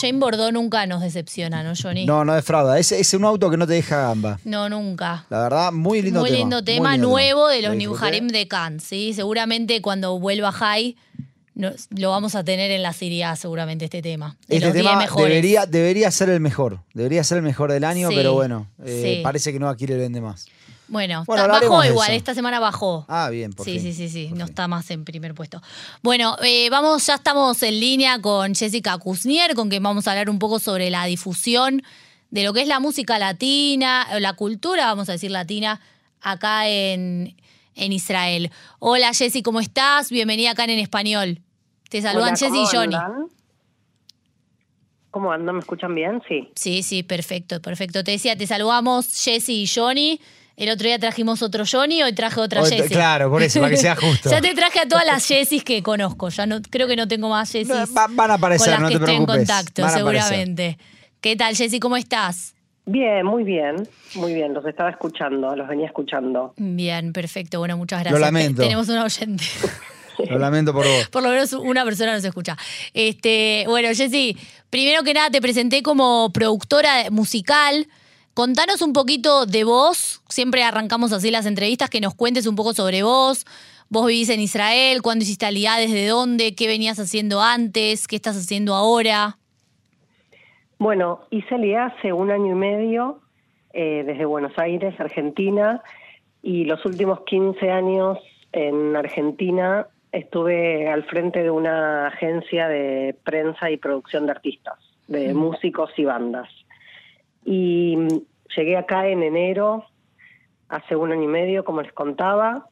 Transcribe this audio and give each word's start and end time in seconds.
Jane 0.00 0.18
Bordó 0.18 0.52
nunca 0.52 0.86
nos 0.86 1.00
decepciona, 1.02 1.62
¿no, 1.62 1.72
Johnny? 1.80 2.06
No, 2.06 2.24
no 2.24 2.34
defrauda. 2.34 2.78
Es, 2.78 2.92
es 2.92 3.14
un 3.14 3.24
auto 3.24 3.50
que 3.50 3.56
no 3.56 3.66
te 3.66 3.72
deja 3.74 4.00
gamba. 4.02 4.38
No, 4.44 4.68
nunca. 4.68 5.26
La 5.30 5.42
verdad, 5.42 5.72
muy 5.72 6.02
lindo 6.02 6.20
Muy 6.20 6.30
tema. 6.30 6.38
lindo 6.40 6.56
muy 6.58 6.64
tema, 6.64 6.92
lindo 6.92 7.08
nuevo 7.08 7.48
tema. 7.48 7.52
de 7.54 7.62
los 7.62 7.70
Lo 7.72 7.78
New. 7.78 7.96
Harem 8.04 8.28
de 8.28 8.46
Cannes, 8.48 8.82
¿sí? 8.84 9.12
Seguramente 9.14 9.80
cuando 9.82 10.18
vuelva 10.18 10.52
High 10.52 10.96
nos- 11.54 11.88
lo 11.90 12.10
vamos 12.10 12.34
a 12.36 12.44
tener 12.44 12.70
en 12.70 12.82
la 12.82 12.92
Serie 12.92 13.24
A, 13.24 13.34
seguramente, 13.34 13.84
este 13.86 14.00
tema. 14.00 14.36
De 14.46 14.56
Este 14.56 14.66
los 14.66 14.74
10 14.74 14.86
tema 14.86 15.06
debería, 15.16 15.66
debería 15.66 16.10
ser 16.12 16.28
el 16.30 16.38
mejor. 16.40 16.80
Debería 16.94 17.24
ser 17.24 17.38
el 17.38 17.42
mejor 17.44 17.72
del 17.72 17.82
año, 17.82 18.10
Sí, 18.10 18.14
pero 18.14 18.32
bueno, 18.34 18.68
eh, 18.84 19.16
sí. 19.16 19.22
parece 19.24 19.52
que 19.52 19.58
no 19.58 19.68
adquiere 19.68 19.94
el 19.94 20.00
vende 20.00 20.20
más. 20.20 20.46
Bueno, 20.88 21.24
bajó 21.26 21.84
igual, 21.84 22.10
eso. 22.10 22.16
esta 22.16 22.34
semana 22.34 22.58
bajó. 22.60 23.04
Ah, 23.08 23.28
bien, 23.30 23.52
por 23.52 23.64
sí, 23.64 23.78
fin, 23.78 23.82
sí, 23.82 23.92
sí, 23.92 24.08
sí, 24.08 24.26
por 24.28 24.38
no 24.38 24.46
fin. 24.46 24.50
está 24.50 24.68
más 24.68 24.90
en 24.90 25.04
primer 25.04 25.34
puesto. 25.34 25.62
Bueno, 26.02 26.36
eh, 26.42 26.70
vamos, 26.70 27.06
ya 27.06 27.14
estamos 27.16 27.62
en 27.62 27.78
línea 27.78 28.20
con 28.20 28.54
Jessica 28.54 28.96
Kuznier, 28.98 29.54
con 29.54 29.68
quien 29.68 29.82
vamos 29.82 30.08
a 30.08 30.12
hablar 30.12 30.30
un 30.30 30.38
poco 30.38 30.58
sobre 30.58 30.90
la 30.90 31.04
difusión 31.04 31.82
de 32.30 32.42
lo 32.44 32.52
que 32.52 32.62
es 32.62 32.68
la 32.68 32.80
música 32.80 33.18
latina, 33.18 34.06
o 34.14 34.18
la 34.18 34.32
cultura, 34.32 34.86
vamos 34.86 35.08
a 35.08 35.12
decir 35.12 35.30
latina, 35.30 35.80
acá 36.20 36.68
en, 36.68 37.36
en 37.74 37.92
Israel. 37.92 38.50
Hola 38.78 39.12
Jessy, 39.14 39.42
¿cómo 39.42 39.60
estás? 39.60 40.10
Bienvenida 40.10 40.50
acá 40.52 40.64
en 40.64 40.70
español. 40.78 41.40
Te 41.90 42.02
saludan 42.02 42.30
Jessy 42.36 42.50
¿cómo 42.50 42.62
y 42.62 42.66
Johnny. 42.66 42.94
andan? 42.94 43.26
¿Cómo 45.10 45.32
andan? 45.32 45.54
¿Me 45.56 45.60
escuchan 45.60 45.94
bien? 45.94 46.22
Sí. 46.28 46.48
Sí, 46.54 46.82
sí, 46.82 47.02
perfecto, 47.02 47.62
perfecto. 47.62 48.04
Te 48.04 48.10
decía, 48.10 48.36
te 48.36 48.46
saludamos 48.46 49.06
Jessy 49.24 49.62
y 49.62 49.66
Johnny. 49.66 50.20
El 50.58 50.70
otro 50.70 50.88
día 50.88 50.98
trajimos 50.98 51.40
otro 51.42 51.64
Johnny, 51.70 52.02
hoy 52.02 52.12
traje 52.12 52.40
otra 52.40 52.62
Hoy- 52.62 52.70
Jessy. 52.70 52.88
claro, 52.88 53.30
por 53.30 53.42
eso, 53.42 53.60
para 53.60 53.70
que 53.70 53.76
sea 53.76 53.94
justo. 53.94 54.28
ya 54.30 54.40
te 54.40 54.52
traje 54.54 54.80
a 54.80 54.88
todas 54.88 55.06
las 55.06 55.24
Jessys 55.26 55.62
que 55.62 55.82
conozco. 55.84 56.30
Ya 56.30 56.46
no, 56.46 56.60
creo 56.68 56.88
que 56.88 56.96
no 56.96 57.06
tengo 57.06 57.28
más 57.28 57.52
Jessys 57.52 57.68
No, 57.68 57.94
va- 57.94 58.08
van 58.10 58.32
a 58.32 58.34
aparecer, 58.34 58.64
con 58.66 58.72
las 58.72 58.80
no 58.82 58.88
que 58.88 58.94
te 58.96 59.04
estoy 59.04 59.14
en 59.16 59.26
contacto, 59.26 59.82
Van 59.82 59.90
a 59.92 59.94
aparecer. 59.94 60.22
seguramente. 60.28 60.78
¿Qué 61.20 61.36
tal, 61.36 61.54
Jessy? 61.56 61.78
¿Cómo 61.78 61.96
estás? 61.96 62.54
Bien, 62.86 63.24
muy 63.24 63.44
bien, 63.44 63.88
muy 64.16 64.34
bien. 64.34 64.52
Los 64.52 64.66
estaba 64.66 64.90
escuchando, 64.90 65.54
los 65.54 65.68
venía 65.68 65.86
escuchando. 65.86 66.54
Bien, 66.56 67.12
perfecto. 67.12 67.60
Bueno, 67.60 67.76
muchas 67.76 68.00
gracias. 68.00 68.20
lamento. 68.20 68.62
Te- 68.62 68.68
Tenemos 68.68 68.88
un 68.88 68.98
oyente. 68.98 69.44
Lo 70.28 70.38
lamento 70.40 70.72
por 70.72 70.84
vos. 70.84 71.08
Por 71.10 71.22
lo 71.22 71.28
menos 71.28 71.52
una 71.52 71.84
persona 71.84 72.12
nos 72.14 72.24
escucha. 72.24 72.56
Este, 72.94 73.62
bueno, 73.68 73.88
Jessy, 73.94 74.36
primero 74.70 75.04
que 75.04 75.14
nada 75.14 75.30
te 75.30 75.40
presenté 75.40 75.84
como 75.84 76.32
productora 76.32 77.10
musical. 77.10 77.86
Contanos 78.38 78.82
un 78.82 78.92
poquito 78.92 79.46
de 79.46 79.64
vos. 79.64 80.22
Siempre 80.28 80.62
arrancamos 80.62 81.12
así 81.12 81.32
las 81.32 81.44
entrevistas, 81.44 81.90
que 81.90 82.00
nos 82.00 82.14
cuentes 82.14 82.46
un 82.46 82.54
poco 82.54 82.72
sobre 82.72 83.02
vos. 83.02 83.44
Vos 83.88 84.06
vivís 84.06 84.28
en 84.28 84.38
Israel, 84.38 85.02
cuándo 85.02 85.24
hiciste 85.24 85.44
Aliyah, 85.44 85.78
desde 85.78 86.06
dónde, 86.06 86.54
qué 86.54 86.68
venías 86.68 87.00
haciendo 87.00 87.40
antes, 87.42 88.06
qué 88.06 88.14
estás 88.14 88.36
haciendo 88.36 88.76
ahora. 88.76 89.38
Bueno, 90.78 91.22
hice 91.32 91.56
el 91.56 91.64
IA 91.64 91.86
hace 91.86 92.12
un 92.12 92.30
año 92.30 92.52
y 92.52 92.54
medio 92.54 93.18
eh, 93.72 94.04
desde 94.06 94.24
Buenos 94.24 94.56
Aires, 94.56 94.94
Argentina, 95.00 95.82
y 96.40 96.64
los 96.64 96.86
últimos 96.86 97.22
15 97.22 97.72
años 97.72 98.18
en 98.52 98.94
Argentina 98.94 99.88
estuve 100.12 100.88
al 100.88 101.02
frente 101.06 101.42
de 101.42 101.50
una 101.50 102.06
agencia 102.06 102.68
de 102.68 103.16
prensa 103.24 103.68
y 103.72 103.78
producción 103.78 104.26
de 104.26 104.30
artistas, 104.30 104.78
de 105.08 105.34
músicos 105.34 105.90
y 105.96 106.04
bandas. 106.04 106.48
Y 107.44 107.96
mm, 107.96 108.08
llegué 108.56 108.76
acá 108.76 109.06
en 109.08 109.22
enero, 109.22 109.84
hace 110.68 110.96
un 110.96 111.12
año 111.12 111.24
y 111.24 111.28
medio, 111.28 111.64
como 111.64 111.82
les 111.82 111.92
contaba, 111.92 112.66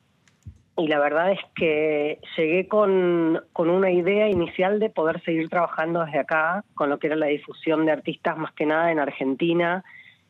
y 0.78 0.88
la 0.88 0.98
verdad 0.98 1.32
es 1.32 1.40
que 1.54 2.20
llegué 2.36 2.68
con, 2.68 3.40
con 3.54 3.70
una 3.70 3.90
idea 3.90 4.28
inicial 4.28 4.78
de 4.78 4.90
poder 4.90 5.22
seguir 5.22 5.48
trabajando 5.48 6.04
desde 6.04 6.18
acá, 6.18 6.64
con 6.74 6.90
lo 6.90 6.98
que 6.98 7.06
era 7.06 7.16
la 7.16 7.26
difusión 7.26 7.86
de 7.86 7.92
artistas 7.92 8.36
más 8.36 8.52
que 8.52 8.66
nada 8.66 8.92
en 8.92 8.98
Argentina 8.98 9.84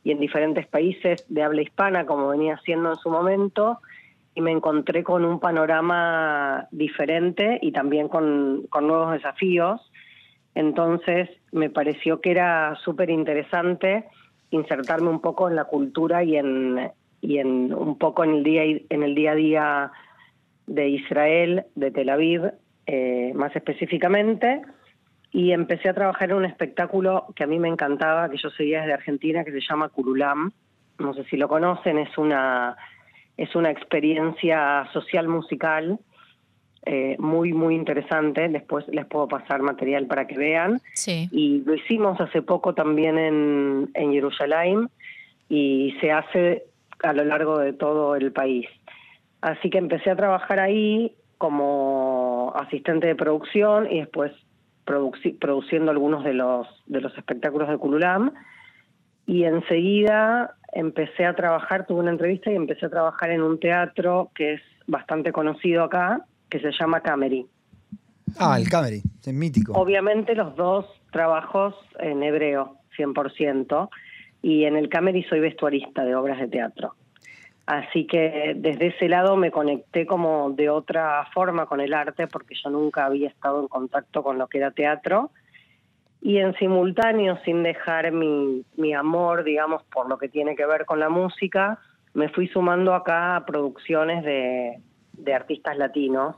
y 0.04 0.12
en 0.12 0.20
diferentes 0.20 0.66
países 0.68 1.26
de 1.28 1.42
habla 1.42 1.62
hispana, 1.62 2.06
como 2.06 2.28
venía 2.28 2.54
haciendo 2.54 2.90
en 2.90 2.96
su 2.96 3.10
momento, 3.10 3.80
y 4.36 4.40
me 4.40 4.52
encontré 4.52 5.02
con 5.02 5.24
un 5.24 5.40
panorama 5.40 6.68
diferente 6.70 7.58
y 7.60 7.72
también 7.72 8.06
con, 8.08 8.66
con 8.68 8.86
nuevos 8.86 9.14
desafíos. 9.14 9.80
Entonces 10.54 11.28
me 11.50 11.70
pareció 11.70 12.20
que 12.20 12.30
era 12.30 12.76
súper 12.84 13.10
interesante 13.10 14.04
insertarme 14.50 15.08
un 15.08 15.20
poco 15.20 15.48
en 15.48 15.56
la 15.56 15.64
cultura 15.64 16.22
y 16.24 16.36
en, 16.36 16.90
y 17.20 17.38
en 17.38 17.74
un 17.74 17.98
poco 17.98 18.24
en 18.24 18.34
el 18.34 18.42
día, 18.42 18.62
en 18.64 19.02
el 19.02 19.14
día 19.14 19.32
a 19.32 19.34
día 19.34 19.92
de 20.66 20.88
Israel, 20.88 21.64
de 21.74 21.90
Tel 21.90 22.08
Aviv, 22.08 22.52
eh, 22.86 23.32
más 23.34 23.54
específicamente, 23.54 24.62
y 25.32 25.52
empecé 25.52 25.88
a 25.88 25.94
trabajar 25.94 26.30
en 26.30 26.36
un 26.36 26.44
espectáculo 26.44 27.26
que 27.34 27.44
a 27.44 27.46
mí 27.46 27.58
me 27.58 27.68
encantaba, 27.68 28.30
que 28.30 28.38
yo 28.38 28.50
seguía 28.50 28.80
desde 28.80 28.94
Argentina, 28.94 29.44
que 29.44 29.52
se 29.52 29.60
llama 29.60 29.88
Kurulam. 29.88 30.52
No 30.98 31.14
sé 31.14 31.24
si 31.24 31.36
lo 31.36 31.48
conocen, 31.48 31.98
es 31.98 32.16
una, 32.16 32.76
es 33.36 33.54
una 33.54 33.70
experiencia 33.70 34.88
social 34.92 35.28
musical 35.28 35.98
eh, 36.86 37.16
muy, 37.18 37.52
muy 37.52 37.74
interesante. 37.74 38.48
Después 38.48 38.88
les 38.88 39.04
puedo 39.04 39.28
pasar 39.28 39.60
material 39.60 40.06
para 40.06 40.26
que 40.26 40.38
vean. 40.38 40.80
Sí. 40.94 41.28
Y 41.30 41.62
lo 41.66 41.74
hicimos 41.74 42.20
hace 42.20 42.40
poco 42.40 42.72
también 42.74 43.18
en, 43.18 43.90
en 43.94 44.12
Jerusalén 44.12 44.88
y 45.48 45.94
se 46.00 46.12
hace 46.12 46.64
a 47.02 47.12
lo 47.12 47.24
largo 47.24 47.58
de 47.58 47.72
todo 47.72 48.16
el 48.16 48.32
país. 48.32 48.66
Así 49.42 49.68
que 49.68 49.78
empecé 49.78 50.10
a 50.10 50.16
trabajar 50.16 50.58
ahí 50.60 51.12
como 51.38 52.54
asistente 52.56 53.06
de 53.06 53.14
producción 53.14 53.86
y 53.92 54.00
después 54.00 54.32
produci- 54.86 55.38
produciendo 55.38 55.90
algunos 55.90 56.24
de 56.24 56.32
los, 56.32 56.66
de 56.86 57.02
los 57.02 57.16
espectáculos 57.18 57.68
de 57.68 57.76
Kululam. 57.76 58.32
Y 59.26 59.44
enseguida 59.44 60.54
empecé 60.72 61.26
a 61.26 61.34
trabajar, 61.34 61.86
tuve 61.86 62.00
una 62.00 62.12
entrevista 62.12 62.50
y 62.50 62.54
empecé 62.54 62.86
a 62.86 62.90
trabajar 62.90 63.30
en 63.30 63.42
un 63.42 63.58
teatro 63.58 64.30
que 64.34 64.54
es 64.54 64.62
bastante 64.86 65.32
conocido 65.32 65.82
acá, 65.82 66.24
que 66.48 66.60
se 66.60 66.70
llama 66.72 67.00
Camery. 67.00 67.46
Ah, 68.38 68.58
el 68.58 68.68
Camry, 68.68 69.02
es 69.24 69.32
mítico. 69.32 69.72
Obviamente 69.72 70.34
los 70.34 70.54
dos 70.56 70.86
trabajos 71.10 71.74
en 71.98 72.22
hebreo, 72.22 72.76
100%, 72.96 73.88
y 74.42 74.64
en 74.64 74.76
el 74.76 74.88
Camery 74.88 75.22
soy 75.24 75.40
vestuarista 75.40 76.04
de 76.04 76.14
obras 76.14 76.38
de 76.38 76.48
teatro. 76.48 76.94
Así 77.66 78.06
que 78.06 78.54
desde 78.56 78.88
ese 78.88 79.08
lado 79.08 79.36
me 79.36 79.50
conecté 79.50 80.06
como 80.06 80.50
de 80.50 80.70
otra 80.70 81.26
forma 81.34 81.66
con 81.66 81.80
el 81.80 81.94
arte, 81.94 82.28
porque 82.28 82.54
yo 82.62 82.70
nunca 82.70 83.06
había 83.06 83.28
estado 83.28 83.60
en 83.60 83.68
contacto 83.68 84.22
con 84.22 84.38
lo 84.38 84.46
que 84.46 84.58
era 84.58 84.70
teatro. 84.70 85.30
Y 86.20 86.38
en 86.38 86.54
simultáneo, 86.54 87.38
sin 87.44 87.62
dejar 87.62 88.12
mi, 88.12 88.64
mi 88.76 88.94
amor, 88.94 89.42
digamos, 89.42 89.82
por 89.84 90.08
lo 90.08 90.18
que 90.18 90.28
tiene 90.28 90.54
que 90.54 90.66
ver 90.66 90.84
con 90.84 91.00
la 91.00 91.08
música, 91.08 91.80
me 92.14 92.28
fui 92.28 92.46
sumando 92.48 92.94
acá 92.94 93.36
a 93.36 93.46
producciones 93.46 94.24
de, 94.24 94.80
de 95.26 95.34
artistas 95.34 95.76
latinos. 95.76 96.36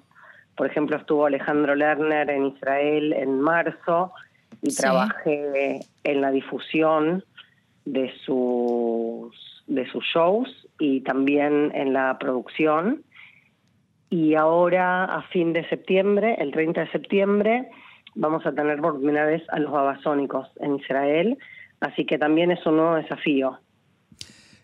Por 0.57 0.67
ejemplo, 0.67 0.97
estuvo 0.97 1.27
Alejandro 1.27 1.77
Lerner 1.77 2.29
en 2.31 2.47
Israel 2.47 3.13
en 3.13 3.41
marzo 3.41 4.13
y 4.63 4.71
Sí. 4.73 4.83
trabajé 4.83 5.81
en 6.03 6.21
la 6.21 6.33
difusión 6.33 7.23
de 7.85 8.13
sus, 8.25 9.63
de 9.69 9.89
sus 9.91 10.05
shows 10.05 10.49
y 10.81 11.03
también 11.03 11.71
en 11.75 11.93
la 11.93 12.19
producción. 12.19 13.05
Y 14.11 14.35
ahora, 14.35 15.05
a 15.05 15.23
fin 15.29 15.53
de 15.53 15.69
septiembre, 15.69 16.35
el 16.39 16.51
30 16.51 16.81
de 16.81 16.91
septiembre, 16.91 17.71
vamos 18.15 18.45
a 18.47 18.53
tener 18.53 18.81
por 18.81 18.97
primera 18.99 19.27
vez 19.27 19.43
a 19.51 19.59
los 19.61 19.71
babasónicos 19.71 20.49
en 20.61 20.77
Israel. 20.77 21.39
Así 21.81 22.05
que 22.05 22.19
también 22.19 22.51
es 22.51 22.65
un 22.67 22.77
nuevo 22.79 22.95
desafío. 22.97 23.59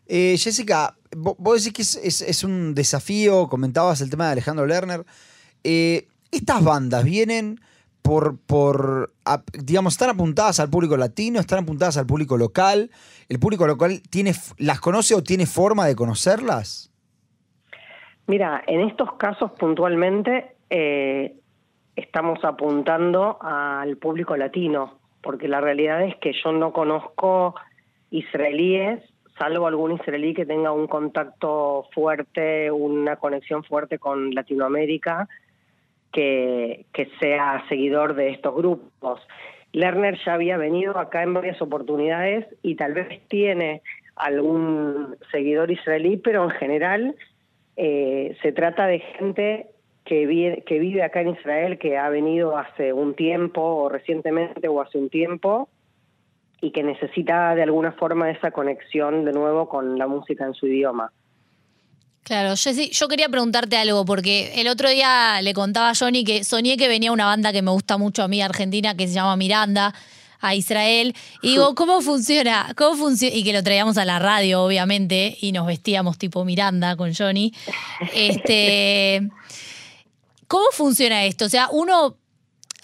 Eh, 0.06 0.36
Jessica, 0.36 0.94
vos 1.16 1.64
decís 1.64 2.00
que 2.00 2.08
es, 2.08 2.44
un 2.44 2.74
desafío, 2.74 3.48
comentabas 3.48 4.00
el 4.00 4.10
tema 4.10 4.26
de 4.26 4.32
Alejandro 4.32 4.66
Lerner. 4.66 5.04
Eh, 5.62 6.08
estas 6.30 6.62
bandas 6.62 7.04
vienen 7.04 7.60
por, 8.02 8.38
por 8.38 9.14
digamos, 9.52 9.94
están 9.94 10.10
apuntadas 10.10 10.60
al 10.60 10.68
público 10.68 10.96
latino, 10.96 11.40
están 11.40 11.60
apuntadas 11.60 11.96
al 11.96 12.06
público 12.06 12.36
local. 12.36 12.90
¿El 13.28 13.38
público 13.38 13.66
local 13.66 14.02
tiene, 14.10 14.32
las 14.58 14.80
conoce 14.80 15.14
o 15.14 15.22
tiene 15.22 15.46
forma 15.46 15.86
de 15.86 15.96
conocerlas? 15.96 16.92
Mira, 18.26 18.62
en 18.66 18.80
estos 18.80 19.14
casos 19.14 19.52
puntualmente 19.52 20.56
eh, 20.68 21.34
estamos 21.96 22.44
apuntando 22.44 23.38
al 23.40 23.96
público 23.96 24.36
latino, 24.36 24.98
porque 25.22 25.48
la 25.48 25.60
realidad 25.60 26.02
es 26.02 26.16
que 26.16 26.32
yo 26.44 26.52
no 26.52 26.72
conozco 26.72 27.54
israelíes, 28.10 29.02
salvo 29.38 29.66
algún 29.66 29.92
israelí 29.92 30.34
que 30.34 30.46
tenga 30.46 30.72
un 30.72 30.86
contacto 30.86 31.88
fuerte, 31.92 32.70
una 32.70 33.16
conexión 33.16 33.64
fuerte 33.64 33.98
con 33.98 34.34
Latinoamérica, 34.34 35.28
que, 36.12 36.86
sea 37.20 37.64
seguidor 37.68 38.14
de 38.14 38.30
estos 38.30 38.54
grupos. 38.54 39.20
Lerner 39.72 40.18
ya 40.24 40.34
había 40.34 40.56
venido 40.56 40.96
acá 40.98 41.24
en 41.24 41.34
varias 41.34 41.60
oportunidades 41.60 42.46
y 42.62 42.76
tal 42.76 42.94
vez 42.94 43.20
tiene 43.28 43.82
algún 44.14 45.16
seguidor 45.32 45.72
israelí, 45.72 46.16
pero 46.16 46.44
en 46.44 46.50
general 46.50 47.16
eh, 47.76 48.36
se 48.42 48.52
trata 48.52 48.86
de 48.86 49.00
gente 49.00 49.66
que, 50.04 50.62
que 50.64 50.78
vive 50.78 51.02
acá 51.02 51.22
en 51.22 51.30
Israel, 51.30 51.78
que 51.78 51.98
ha 51.98 52.08
venido 52.08 52.56
hace 52.56 52.92
un 52.92 53.14
tiempo 53.14 53.60
o 53.60 53.88
recientemente 53.88 54.68
o 54.68 54.80
hace 54.80 54.98
un 54.98 55.10
tiempo 55.10 55.68
y 56.64 56.72
que 56.72 56.82
necesita 56.82 57.54
de 57.54 57.62
alguna 57.62 57.92
forma 57.92 58.30
esa 58.30 58.50
conexión 58.50 59.26
de 59.26 59.32
nuevo 59.32 59.68
con 59.68 59.98
la 59.98 60.06
música 60.06 60.46
en 60.46 60.54
su 60.54 60.66
idioma. 60.66 61.12
Claro, 62.22 62.56
Jessy, 62.56 62.88
yo 62.88 63.06
quería 63.06 63.28
preguntarte 63.28 63.76
algo, 63.76 64.06
porque 64.06 64.58
el 64.58 64.68
otro 64.68 64.88
día 64.88 65.42
le 65.42 65.52
contaba 65.52 65.90
a 65.90 65.94
Johnny 65.94 66.24
que 66.24 66.42
soñé 66.42 66.78
que 66.78 66.88
venía 66.88 67.12
una 67.12 67.26
banda 67.26 67.52
que 67.52 67.60
me 67.60 67.70
gusta 67.70 67.98
mucho 67.98 68.22
a 68.22 68.28
mí, 68.28 68.40
Argentina, 68.40 68.96
que 68.96 69.06
se 69.06 69.12
llama 69.12 69.36
Miranda, 69.36 69.94
a 70.40 70.54
Israel. 70.54 71.14
Y 71.42 71.50
digo, 71.50 71.74
¿cómo 71.74 72.00
funciona? 72.00 72.72
¿Cómo 72.78 72.96
funciona? 72.96 73.36
Y 73.36 73.44
que 73.44 73.52
lo 73.52 73.62
traíamos 73.62 73.98
a 73.98 74.06
la 74.06 74.18
radio, 74.18 74.62
obviamente, 74.62 75.36
y 75.38 75.52
nos 75.52 75.66
vestíamos 75.66 76.16
tipo 76.16 76.46
Miranda 76.46 76.96
con 76.96 77.12
Johnny. 77.14 77.52
Este, 78.14 79.28
¿Cómo 80.46 80.64
funciona 80.72 81.24
esto? 81.24 81.44
O 81.44 81.48
sea, 81.50 81.68
uno 81.70 82.16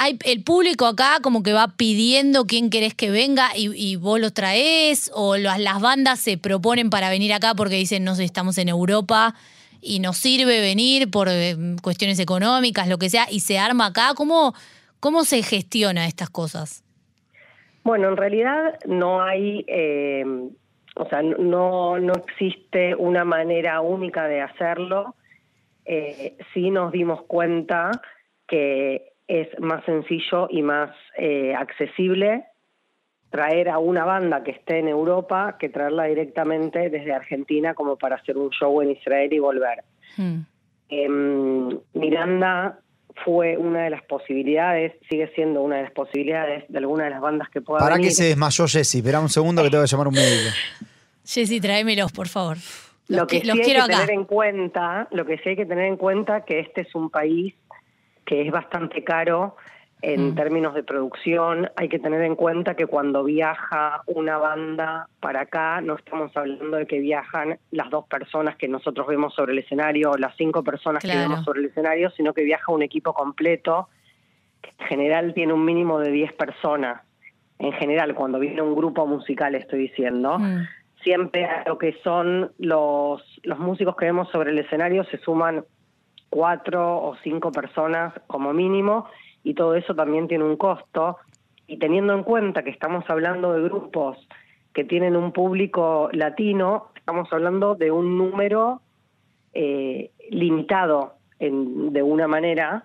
hay 0.01 0.19
el 0.25 0.43
público 0.43 0.87
acá 0.87 1.19
como 1.23 1.43
que 1.43 1.53
va 1.53 1.75
pidiendo 1.77 2.47
quién 2.47 2.71
querés 2.71 2.95
que 2.95 3.11
venga 3.11 3.49
y, 3.55 3.97
vos 3.97 4.19
los 4.19 4.33
traes 4.33 5.11
o 5.15 5.37
las, 5.37 5.61
las, 5.61 5.79
bandas 5.83 6.19
se 6.21 6.39
proponen 6.39 6.89
para 6.89 7.11
venir 7.11 7.35
acá 7.35 7.53
porque 7.55 7.75
dicen, 7.75 8.03
no 8.03 8.15
sé, 8.15 8.25
estamos 8.25 8.57
en 8.57 8.71
Europa 8.71 9.35
y 9.83 10.01
nos 10.01 10.17
sirve 10.17 10.63
venir 10.63 11.11
por 11.11 11.29
eh, 11.29 11.55
cuestiones 11.83 12.19
económicas, 12.19 12.89
lo 12.89 12.97
que 12.97 13.11
sea, 13.11 13.27
y 13.31 13.41
se 13.41 13.59
arma 13.59 13.87
acá. 13.87 14.13
¿Cómo, 14.17 14.55
cómo 15.01 15.25
se 15.25 15.43
gestiona 15.43 16.07
estas 16.07 16.31
cosas? 16.31 16.83
Bueno, 17.85 18.09
en 18.09 18.17
realidad 18.17 18.79
no 18.87 19.23
hay, 19.23 19.67
eh, 19.69 20.25
o 20.97 21.09
sea, 21.11 21.21
no, 21.21 21.99
no 21.99 22.15
existe 22.15 22.95
una 22.95 23.27
manera 23.27 23.83
única 23.83 24.27
de 24.29 24.41
hacerlo. 24.41 25.15
Eh, 25.85 26.39
sí 26.55 26.71
nos 26.71 26.91
dimos 26.91 27.21
cuenta 27.23 27.91
que 28.49 29.10
es 29.31 29.49
más 29.61 29.85
sencillo 29.85 30.49
y 30.51 30.61
más 30.61 30.91
eh, 31.17 31.55
accesible 31.55 32.47
traer 33.31 33.69
a 33.69 33.79
una 33.79 34.05
banda 34.05 34.43
que 34.43 34.51
esté 34.51 34.81
en 34.81 34.89
Europa 34.89 35.57
que 35.57 35.69
traerla 35.69 36.05
directamente 36.05 36.91
desde 36.91 37.13
Argentina 37.13 37.75
como 37.75 37.97
para 37.97 38.17
hacer 38.17 38.37
un 38.37 38.51
show 38.51 38.83
en 38.83 38.91
Israel 38.91 39.33
y 39.33 39.39
volver. 39.39 39.85
Hmm. 40.17 40.41
Em, 40.89 41.79
Miranda 41.95 42.81
fue 43.25 43.57
una 43.57 43.85
de 43.85 43.91
las 43.91 44.03
posibilidades, 44.03 44.95
sigue 45.09 45.31
siendo 45.37 45.63
una 45.63 45.77
de 45.77 45.83
las 45.85 45.93
posibilidades 45.93 46.65
de 46.69 46.79
alguna 46.79 47.05
de 47.05 47.11
las 47.11 47.21
bandas 47.21 47.49
que 47.51 47.61
pueda 47.61 47.79
Para 47.79 47.99
que 47.99 48.11
se 48.11 48.25
desmayó 48.25 48.67
Jessy, 48.67 48.99
espera 48.99 49.21
un 49.21 49.29
segundo 49.29 49.63
que 49.63 49.71
tengo 49.71 49.85
que 49.85 49.91
llamar 49.91 50.09
un 50.09 50.15
médico. 50.15 50.51
Jessy, 51.25 51.61
tráemelos, 51.61 52.11
por 52.11 52.27
favor. 52.27 52.57
lo 53.07 53.29
que, 53.29 53.43
sí 53.43 53.51
hay 53.51 53.63
que 53.63 53.75
tener 53.75 54.11
en 54.11 54.25
cuenta, 54.25 55.07
lo 55.13 55.25
que 55.25 55.39
sí 55.39 55.51
hay 55.51 55.57
que 55.57 55.67
tener 55.67 55.85
en 55.85 55.97
cuenta 55.97 56.45
que 56.45 56.59
este 56.59 56.81
es 56.81 56.93
un 56.97 57.11
país 57.11 57.55
que 58.31 58.43
es 58.43 58.53
bastante 58.53 59.03
caro 59.03 59.57
en 60.03 60.29
mm. 60.29 60.35
términos 60.37 60.73
de 60.73 60.85
producción. 60.85 61.69
Hay 61.75 61.89
que 61.89 61.99
tener 61.99 62.23
en 62.23 62.37
cuenta 62.37 62.77
que 62.77 62.87
cuando 62.87 63.25
viaja 63.25 64.03
una 64.07 64.39
banda 64.39 65.09
para 65.19 65.41
acá, 65.41 65.81
no 65.81 65.97
estamos 65.97 66.31
hablando 66.37 66.77
de 66.77 66.87
que 66.87 67.01
viajan 67.01 67.59
las 67.73 67.91
dos 67.91 68.07
personas 68.07 68.55
que 68.55 68.69
nosotros 68.69 69.09
vemos 69.09 69.35
sobre 69.35 69.51
el 69.51 69.59
escenario 69.59 70.13
o 70.13 70.17
las 70.17 70.37
cinco 70.37 70.63
personas 70.63 71.03
que 71.03 71.17
vemos 71.17 71.43
sobre 71.45 71.59
el 71.59 71.67
escenario, 71.67 72.09
sino 72.11 72.33
que 72.33 72.45
viaja 72.45 72.71
un 72.71 72.83
equipo 72.83 73.15
completo, 73.15 73.89
que 74.63 74.71
en 74.79 74.87
general 74.87 75.35
tiene 75.35 75.53
un 75.53 75.65
mínimo 75.65 75.99
de 75.99 76.13
10 76.13 76.33
personas. 76.35 77.03
En 77.59 77.73
general, 77.73 78.15
cuando 78.15 78.39
viene 78.39 78.63
un 78.63 78.77
grupo 78.77 79.09
musical, 79.09 79.57
estoy 79.57 79.81
diciendo. 79.89 80.39
Mm. 80.39 80.69
Siempre 81.03 81.47
a 81.47 81.65
lo 81.67 81.79
que 81.79 81.95
son 82.05 82.53
los, 82.59 83.25
los 83.43 83.59
músicos 83.59 83.97
que 83.97 84.05
vemos 84.05 84.31
sobre 84.31 84.53
el 84.53 84.59
escenario 84.61 85.03
se 85.03 85.19
suman 85.19 85.65
cuatro 86.31 87.03
o 87.03 87.17
cinco 87.23 87.51
personas 87.53 88.15
como 88.29 88.55
mínimo 88.55 89.07
y 89.43 89.55
todo 89.55 89.75
eso 89.75 89.95
también 89.95 90.29
tiene 90.29 90.45
un 90.45 90.57
costo. 90.57 91.19
Y 91.67 91.79
teniendo 91.79 92.15
en 92.15 92.23
cuenta 92.23 92.63
que 92.63 92.71
estamos 92.71 93.05
hablando 93.09 93.53
de 93.53 93.63
grupos 93.63 94.17
que 94.73 94.85
tienen 94.85 95.17
un 95.17 95.33
público 95.33 96.09
latino, 96.13 96.91
estamos 96.95 97.31
hablando 97.33 97.75
de 97.75 97.91
un 97.91 98.17
número 98.17 98.81
eh, 99.53 100.13
limitado 100.31 101.15
en, 101.41 101.93
de 101.93 102.03
una 102.03 102.29
manera 102.29 102.85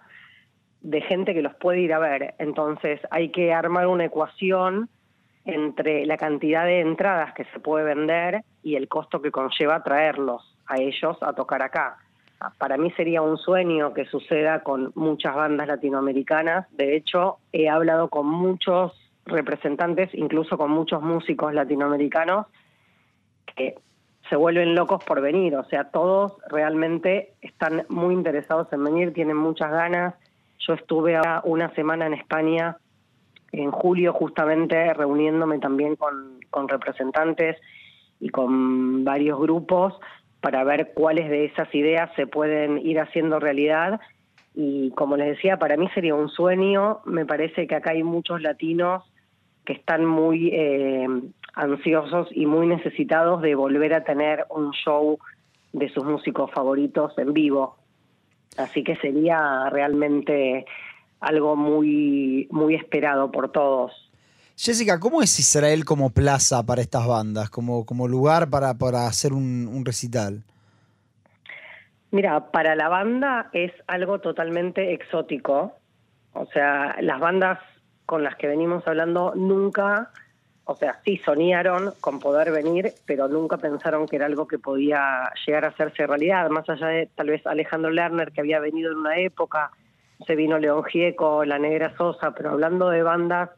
de 0.82 1.02
gente 1.02 1.34
que 1.34 1.42
los 1.42 1.54
puede 1.56 1.80
ir 1.82 1.94
a 1.94 2.00
ver. 2.00 2.34
Entonces 2.40 3.00
hay 3.12 3.30
que 3.30 3.54
armar 3.54 3.88
una 3.88 4.06
ecuación 4.06 4.90
entre 5.46 6.06
la 6.08 6.18
cantidad 6.18 6.66
de 6.66 6.82
entradas 6.82 7.34
que 7.34 7.46
se 7.46 7.60
puede 7.60 7.86
vender 7.86 8.44
y 8.64 8.76
el 8.76 8.88
costo 8.88 9.22
que 9.22 9.32
conlleva 9.32 9.84
traerlos 9.84 10.58
a 10.66 10.78
ellos 10.82 11.18
a 11.22 11.34
tocar 11.34 11.62
acá 11.62 11.98
para 12.58 12.78
mí 12.78 12.92
sería 12.92 13.22
un 13.22 13.38
sueño 13.38 13.94
que 13.94 14.06
suceda 14.06 14.62
con 14.64 14.92
muchas 14.96 15.36
bandas 15.36 15.68
latinoamericanas. 15.68 16.68
De 16.72 16.96
hecho, 16.96 17.38
he 17.52 17.70
hablado 17.70 18.10
con 18.10 18.28
muchos 18.28 18.94
representantes, 19.26 20.14
incluso 20.14 20.58
con 20.58 20.72
muchos 20.72 21.02
músicos 21.02 21.54
latinoamericanos, 21.54 22.48
que 23.56 23.76
se 24.30 24.36
vuelven 24.36 24.76
locos 24.76 25.04
por 25.04 25.22
venir. 25.22 25.56
O 25.56 25.66
sea, 25.66 25.86
todos 25.86 26.34
realmente 26.50 27.34
están 27.42 27.86
muy 27.90 28.14
interesados 28.14 28.72
en 28.74 28.84
venir, 28.84 29.14
tienen 29.14 29.38
muchas 29.38 29.72
ganas. 29.72 30.16
Yo 30.60 30.74
estuve 30.74 31.20
una 31.44 31.74
semana 31.76 32.08
en 32.08 32.14
España 32.14 32.78
en 33.52 33.72
julio 33.72 34.14
justamente 34.14 34.94
reuniéndome 34.94 35.60
también 35.60 35.96
con, 35.96 36.40
con 36.50 36.68
representantes 36.68 37.58
y 38.20 38.30
con 38.30 39.04
varios 39.04 39.40
grupos 39.40 39.94
para 40.46 40.64
ver 40.64 40.92
cuáles 40.94 41.28
de 41.28 41.46
esas 41.46 41.74
ideas 41.74 42.12
se 42.16 42.28
pueden 42.28 42.78
ir 42.78 43.00
haciendo 43.00 43.40
realidad. 43.40 44.00
Y 44.54 44.92
como 44.92 45.18
les 45.18 45.30
decía, 45.30 45.58
para 45.58 45.76
mí 45.76 45.90
sería 45.96 46.14
un 46.14 46.30
sueño. 46.30 47.00
Me 47.06 47.26
parece 47.26 47.66
que 47.66 47.74
acá 47.74 47.94
hay 47.94 48.04
muchos 48.04 48.44
latinos 48.44 49.02
que 49.66 49.74
están 49.74 50.06
muy 50.06 50.50
eh, 50.54 51.08
ansiosos 51.56 52.28
y 52.30 52.46
muy 52.46 52.68
necesitados 52.68 53.42
de 53.42 53.56
volver 53.56 53.96
a 53.96 54.04
tener 54.04 54.46
un 54.52 54.70
show 54.70 55.18
de 55.74 55.90
sus 55.90 56.04
músicos 56.04 56.52
favoritos 56.52 57.18
en 57.18 57.34
vivo. 57.34 57.78
Así 58.56 58.84
que 58.84 58.98
sería 58.98 59.72
realmente 59.72 60.68
algo 61.22 61.56
muy, 61.56 62.48
muy 62.52 62.76
esperado 62.76 63.32
por 63.32 63.52
todos. 63.52 64.05
Jessica, 64.58 65.02
¿cómo 65.02 65.22
es 65.22 65.38
Israel 65.38 65.84
como 65.84 66.12
plaza 66.12 66.66
para 66.66 66.82
estas 66.82 67.06
bandas, 67.06 67.50
como, 67.50 67.86
como 67.86 68.08
lugar 68.08 68.50
para, 68.50 68.74
para 68.74 69.06
hacer 69.06 69.34
un, 69.34 69.84
recital? 69.84 70.44
Mira, 72.12 72.52
para 72.52 72.74
la 72.76 72.88
banda 72.88 73.50
es 73.52 73.74
algo 73.88 74.20
totalmente 74.20 74.94
exótico. 74.94 75.74
O 76.32 76.46
sea, 76.48 76.96
las 77.02 77.20
bandas 77.20 77.60
con 78.06 78.24
las 78.24 78.38
que 78.38 78.48
venimos 78.48 78.88
hablando 78.88 79.34
nunca, 79.36 80.12
o 80.64 80.76
sea, 80.78 81.02
sí 81.04 81.18
soñaron 81.26 81.92
con 82.00 82.20
poder 82.20 82.52
venir, 82.52 82.94
pero 83.06 83.28
nunca 83.28 83.58
pensaron 83.58 84.08
que 84.08 84.16
era 84.16 84.26
algo 84.26 84.48
que 84.48 84.58
podía 84.58 85.34
llegar 85.46 85.66
a 85.66 85.70
hacerse 85.70 86.08
realidad. 86.08 86.50
Más 86.50 86.70
allá 86.70 86.88
de 86.88 87.10
tal 87.14 87.28
vez 87.28 87.46
Alejandro 87.46 87.92
Lerner, 87.92 88.32
que 88.32 88.40
había 88.40 88.62
venido 88.62 88.94
en 88.94 89.00
una 89.00 89.18
época, 89.18 89.72
se 90.26 90.38
vino 90.38 90.58
León 90.58 90.86
Gieco, 90.86 91.44
La 91.44 91.60
Negra 91.60 91.94
Sosa, 91.98 92.32
pero 92.32 92.52
hablando 92.52 92.90
de 92.90 93.04
bandas 93.04 93.50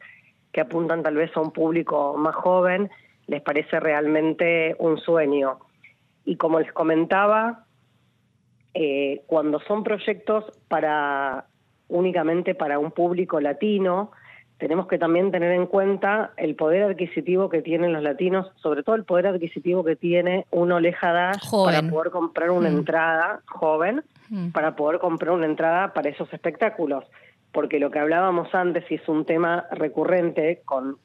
que 0.58 0.62
apuntan 0.62 1.04
tal 1.04 1.14
vez 1.14 1.30
a 1.38 1.40
un 1.40 1.52
público 1.52 2.16
más 2.18 2.34
joven, 2.34 2.90
les 3.28 3.44
parece 3.44 3.80
realmente 3.80 4.76
un 4.80 4.98
sueño. 4.98 5.60
Y 6.26 6.36
como 6.36 6.60
les 6.60 6.74
comentaba, 6.74 7.66
eh, 8.74 9.22
cuando 9.28 9.60
son 9.60 9.84
proyectos 9.84 10.46
para 10.68 11.46
únicamente 11.90 12.56
para 12.56 12.80
un 12.80 12.90
público 12.90 13.40
latino, 13.40 14.10
tenemos 14.58 14.88
que 14.88 14.98
también 14.98 15.30
tener 15.30 15.52
en 15.52 15.68
cuenta 15.68 16.32
el 16.38 16.56
poder 16.56 16.82
adquisitivo 16.82 17.50
que 17.50 17.62
tienen 17.62 17.94
los 17.94 18.02
latinos, 18.02 18.52
sobre 18.56 18.82
todo 18.82 18.96
el 18.96 19.04
poder 19.04 19.28
adquisitivo 19.28 19.84
que 19.84 19.96
tiene 19.96 20.48
uno 20.50 20.80
lejada 20.80 21.34
para 21.52 21.84
poder 21.88 22.10
comprar 22.10 22.50
una 22.50 22.72
mm. 22.72 22.78
entrada 22.78 23.42
joven, 23.46 24.04
mm. 24.30 24.50
para 24.50 24.76
poder 24.76 25.00
comprar 25.00 25.34
una 25.36 25.46
entrada 25.46 25.94
para 25.94 26.10
esos 26.10 26.34
espectáculos 26.34 27.04
porque 27.52 27.80
lo 27.80 27.92
que 27.92 28.00
hablábamos 28.00 28.54
antes 28.54 28.84
y 28.92 28.96
es 28.96 29.08
un 29.08 29.26
tema 29.26 29.66
recurrente 29.72 30.62
con, 30.66 30.98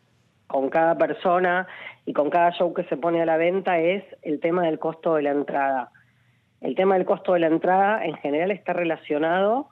con 0.46 0.68
cada 0.68 0.96
persona 0.96 1.66
y 2.04 2.12
con 2.12 2.30
cada 2.30 2.52
show 2.52 2.74
que 2.74 2.84
se 2.84 2.96
pone 2.96 3.22
a 3.22 3.26
la 3.26 3.36
venta 3.36 3.78
es 3.78 4.04
el 4.22 4.40
tema 4.40 4.64
del 4.64 4.78
costo 4.78 5.14
de 5.14 5.22
la 5.22 5.30
entrada. 5.30 5.90
El 6.60 6.74
tema 6.74 6.94
del 6.94 7.06
costo 7.06 7.32
de 7.32 7.40
la 7.40 7.46
entrada 7.48 8.04
en 8.04 8.14
general 8.16 8.50
está 8.50 8.72
relacionado 8.72 9.68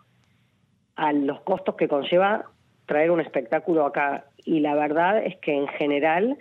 a 0.97 1.13
los 1.13 1.41
costos 1.43 1.77
que 1.77 1.89
conlleva 1.89 2.47
traer 2.87 3.11
un 3.11 3.21
espectáculo 3.21 3.87
acá. 3.87 4.25
Y 4.39 4.61
la 4.61 4.75
verdad 4.75 5.25
es 5.25 5.37
que 5.39 5.55
en 5.55 5.69
general 5.69 6.37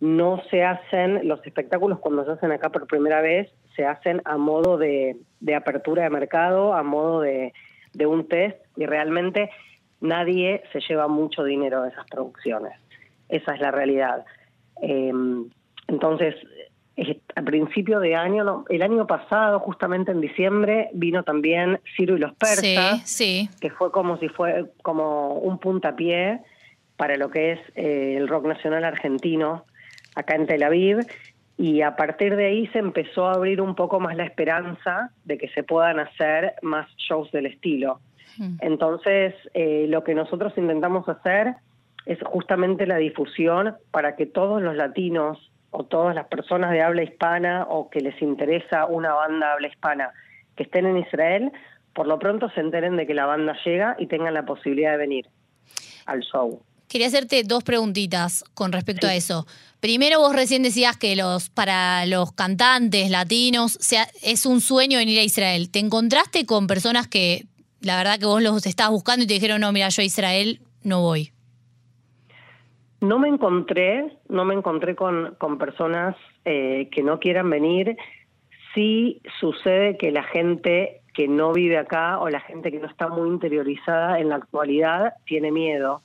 no 0.00 0.42
se 0.50 0.64
hacen, 0.64 1.28
los 1.28 1.44
espectáculos 1.46 1.98
cuando 1.98 2.24
se 2.24 2.32
hacen 2.32 2.52
acá 2.52 2.70
por 2.70 2.86
primera 2.86 3.20
vez, 3.20 3.52
se 3.76 3.84
hacen 3.84 4.22
a 4.24 4.36
modo 4.36 4.78
de, 4.78 5.16
de 5.40 5.54
apertura 5.54 6.04
de 6.04 6.10
mercado, 6.10 6.74
a 6.74 6.82
modo 6.82 7.20
de, 7.20 7.52
de 7.92 8.06
un 8.06 8.28
test, 8.28 8.58
y 8.76 8.86
realmente 8.86 9.50
nadie 10.00 10.62
se 10.72 10.80
lleva 10.80 11.08
mucho 11.08 11.44
dinero 11.44 11.82
de 11.82 11.90
esas 11.90 12.06
producciones. 12.06 12.72
Esa 13.28 13.54
es 13.54 13.60
la 13.60 13.70
realidad. 13.70 14.24
Em, 14.80 15.48
entonces, 15.88 16.34
a 17.34 17.42
principio 17.42 18.00
de 18.00 18.14
año, 18.14 18.64
el 18.68 18.82
año 18.82 19.06
pasado, 19.06 19.60
justamente 19.60 20.12
en 20.12 20.20
diciembre, 20.20 20.90
vino 20.92 21.22
también 21.22 21.80
Ciro 21.96 22.16
y 22.16 22.20
los 22.20 22.34
persas, 22.34 23.02
que 23.60 23.70
fue 23.70 23.90
como 23.90 24.18
si 24.18 24.28
fue 24.28 24.66
como 24.82 25.34
un 25.34 25.58
puntapié 25.58 26.40
para 26.96 27.16
lo 27.16 27.30
que 27.30 27.52
es 27.52 27.60
eh, 27.74 28.16
el 28.18 28.28
rock 28.28 28.46
nacional 28.46 28.84
argentino 28.84 29.64
acá 30.14 30.34
en 30.34 30.46
Tel 30.46 30.62
Aviv 30.62 30.98
y 31.56 31.82
a 31.82 31.96
partir 31.96 32.36
de 32.36 32.46
ahí 32.46 32.66
se 32.68 32.78
empezó 32.78 33.28
a 33.28 33.34
abrir 33.34 33.60
un 33.60 33.74
poco 33.74 34.00
más 34.00 34.16
la 34.16 34.24
esperanza 34.24 35.10
de 35.24 35.38
que 35.38 35.48
se 35.48 35.62
puedan 35.62 36.00
hacer 36.00 36.54
más 36.62 36.88
shows 36.96 37.30
del 37.30 37.46
estilo. 37.46 38.00
Hmm. 38.38 38.56
Entonces, 38.60 39.34
eh, 39.54 39.86
lo 39.88 40.02
que 40.02 40.14
nosotros 40.14 40.52
intentamos 40.56 41.08
hacer 41.08 41.54
es 42.06 42.18
justamente 42.24 42.86
la 42.86 42.96
difusión 42.96 43.76
para 43.90 44.16
que 44.16 44.26
todos 44.26 44.62
los 44.62 44.76
latinos 44.76 45.52
o 45.70 45.84
todas 45.84 46.14
las 46.14 46.26
personas 46.26 46.70
de 46.70 46.82
habla 46.82 47.02
hispana 47.02 47.66
o 47.68 47.90
que 47.90 48.00
les 48.00 48.20
interesa 48.20 48.86
una 48.86 49.14
banda 49.14 49.52
habla 49.52 49.68
hispana 49.68 50.10
que 50.56 50.64
estén 50.64 50.86
en 50.86 50.98
Israel, 50.98 51.52
por 51.94 52.06
lo 52.06 52.18
pronto 52.18 52.50
se 52.50 52.60
enteren 52.60 52.96
de 52.96 53.06
que 53.06 53.14
la 53.14 53.26
banda 53.26 53.56
llega 53.64 53.96
y 53.98 54.06
tengan 54.06 54.34
la 54.34 54.44
posibilidad 54.44 54.92
de 54.92 54.98
venir 54.98 55.26
al 56.06 56.20
show. 56.20 56.62
Quería 56.92 57.06
hacerte 57.06 57.42
dos 57.42 57.64
preguntitas 57.64 58.44
con 58.52 58.70
respecto 58.70 59.06
a 59.06 59.14
eso. 59.14 59.46
Primero, 59.80 60.18
vos 60.18 60.36
recién 60.36 60.62
decías 60.62 60.94
que 60.98 61.16
los 61.16 61.48
para 61.48 62.04
los 62.04 62.32
cantantes 62.32 63.10
latinos 63.10 63.78
sea, 63.80 64.04
es 64.22 64.44
un 64.44 64.60
sueño 64.60 64.98
venir 64.98 65.18
a 65.18 65.22
Israel. 65.22 65.70
¿Te 65.72 65.78
encontraste 65.78 66.44
con 66.44 66.66
personas 66.66 67.08
que 67.08 67.46
la 67.80 67.96
verdad 67.96 68.18
que 68.18 68.26
vos 68.26 68.42
los 68.42 68.66
estabas 68.66 68.92
buscando 68.92 69.24
y 69.24 69.26
te 69.26 69.32
dijeron, 69.32 69.62
no, 69.62 69.72
mira, 69.72 69.88
yo 69.88 70.02
a 70.02 70.04
Israel 70.04 70.60
no 70.84 71.00
voy? 71.00 71.30
No 73.00 73.18
me 73.18 73.28
encontré, 73.28 74.18
no 74.28 74.44
me 74.44 74.52
encontré 74.52 74.94
con, 74.94 75.34
con 75.38 75.56
personas 75.56 76.14
eh, 76.44 76.90
que 76.92 77.02
no 77.02 77.20
quieran 77.20 77.48
venir. 77.48 77.96
Sí 78.74 79.22
sucede 79.40 79.96
que 79.96 80.10
la 80.10 80.24
gente 80.24 81.00
que 81.14 81.26
no 81.26 81.54
vive 81.54 81.78
acá 81.78 82.18
o 82.18 82.28
la 82.28 82.40
gente 82.40 82.70
que 82.70 82.80
no 82.80 82.86
está 82.86 83.08
muy 83.08 83.30
interiorizada 83.30 84.20
en 84.20 84.28
la 84.28 84.34
actualidad 84.34 85.14
tiene 85.24 85.50
miedo 85.50 86.02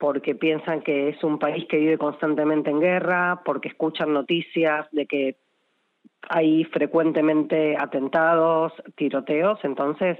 porque 0.00 0.34
piensan 0.34 0.80
que 0.80 1.10
es 1.10 1.22
un 1.22 1.38
país 1.38 1.66
que 1.68 1.76
vive 1.76 1.98
constantemente 1.98 2.70
en 2.70 2.80
guerra, 2.80 3.42
porque 3.44 3.68
escuchan 3.68 4.12
noticias 4.12 4.88
de 4.90 5.06
que 5.06 5.36
hay 6.28 6.64
frecuentemente 6.64 7.76
atentados, 7.78 8.72
tiroteos, 8.96 9.60
entonces, 9.62 10.18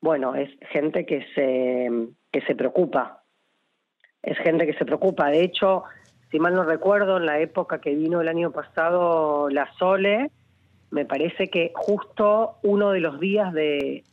bueno, 0.00 0.36
es 0.36 0.50
gente 0.70 1.04
que 1.04 1.26
se, 1.34 1.90
que 2.30 2.42
se 2.42 2.54
preocupa 2.54 3.24
es 4.22 4.38
gente 4.38 4.66
que 4.66 4.74
se 4.74 4.84
preocupa. 4.84 5.30
De 5.30 5.42
hecho, 5.42 5.84
si 6.30 6.38
mal 6.38 6.54
no 6.54 6.64
recuerdo, 6.64 7.16
en 7.16 7.26
la 7.26 7.40
época 7.40 7.80
que 7.80 7.94
vino 7.94 8.20
el 8.20 8.28
año 8.28 8.50
pasado 8.50 9.48
la 9.48 9.72
Sole, 9.78 10.30
me 10.90 11.04
parece 11.04 11.48
que 11.48 11.72
justo 11.74 12.56
uno 12.62 12.90
de 12.90 13.00
los 13.00 13.20
días 13.20 13.52
de, 13.52 14.04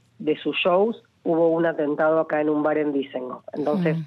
sus 0.41 0.55
shows 0.57 1.03
hubo 1.23 1.49
un 1.49 1.65
atentado 1.65 2.19
acá 2.19 2.41
en 2.41 2.49
un 2.49 2.63
bar 2.63 2.77
en 2.77 2.93
Disengo. 2.93 3.43
Entonces, 3.53 3.97
mm. 3.97 4.03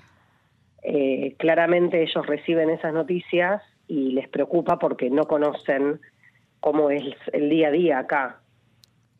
Eh, 0.82 1.35
claramente 1.38 2.02
ellos 2.02 2.26
reciben 2.26 2.70
esas 2.70 2.92
noticias 2.92 3.62
y 3.87 4.12
les 4.12 4.28
preocupa 4.28 4.78
porque 4.78 5.11
no 5.11 5.26
conocen 5.26 6.00
cómo 6.61 6.90
es 6.90 7.02
el 7.32 7.49
día 7.49 7.68
a 7.68 7.70
día 7.70 7.99
acá. 7.99 8.40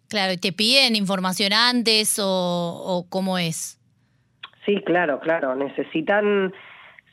Claro, 0.09 0.33
¿y 0.33 0.39
te 0.39 0.53
piden 0.53 0.97
información 0.97 1.53
antes 1.53 2.19
o, 2.19 2.25
o 2.27 3.07
cómo 3.09 3.39
es? 3.39 3.79
Sí, 4.65 4.83
claro, 4.85 5.21
claro. 5.21 5.55
Necesitan 5.55 6.53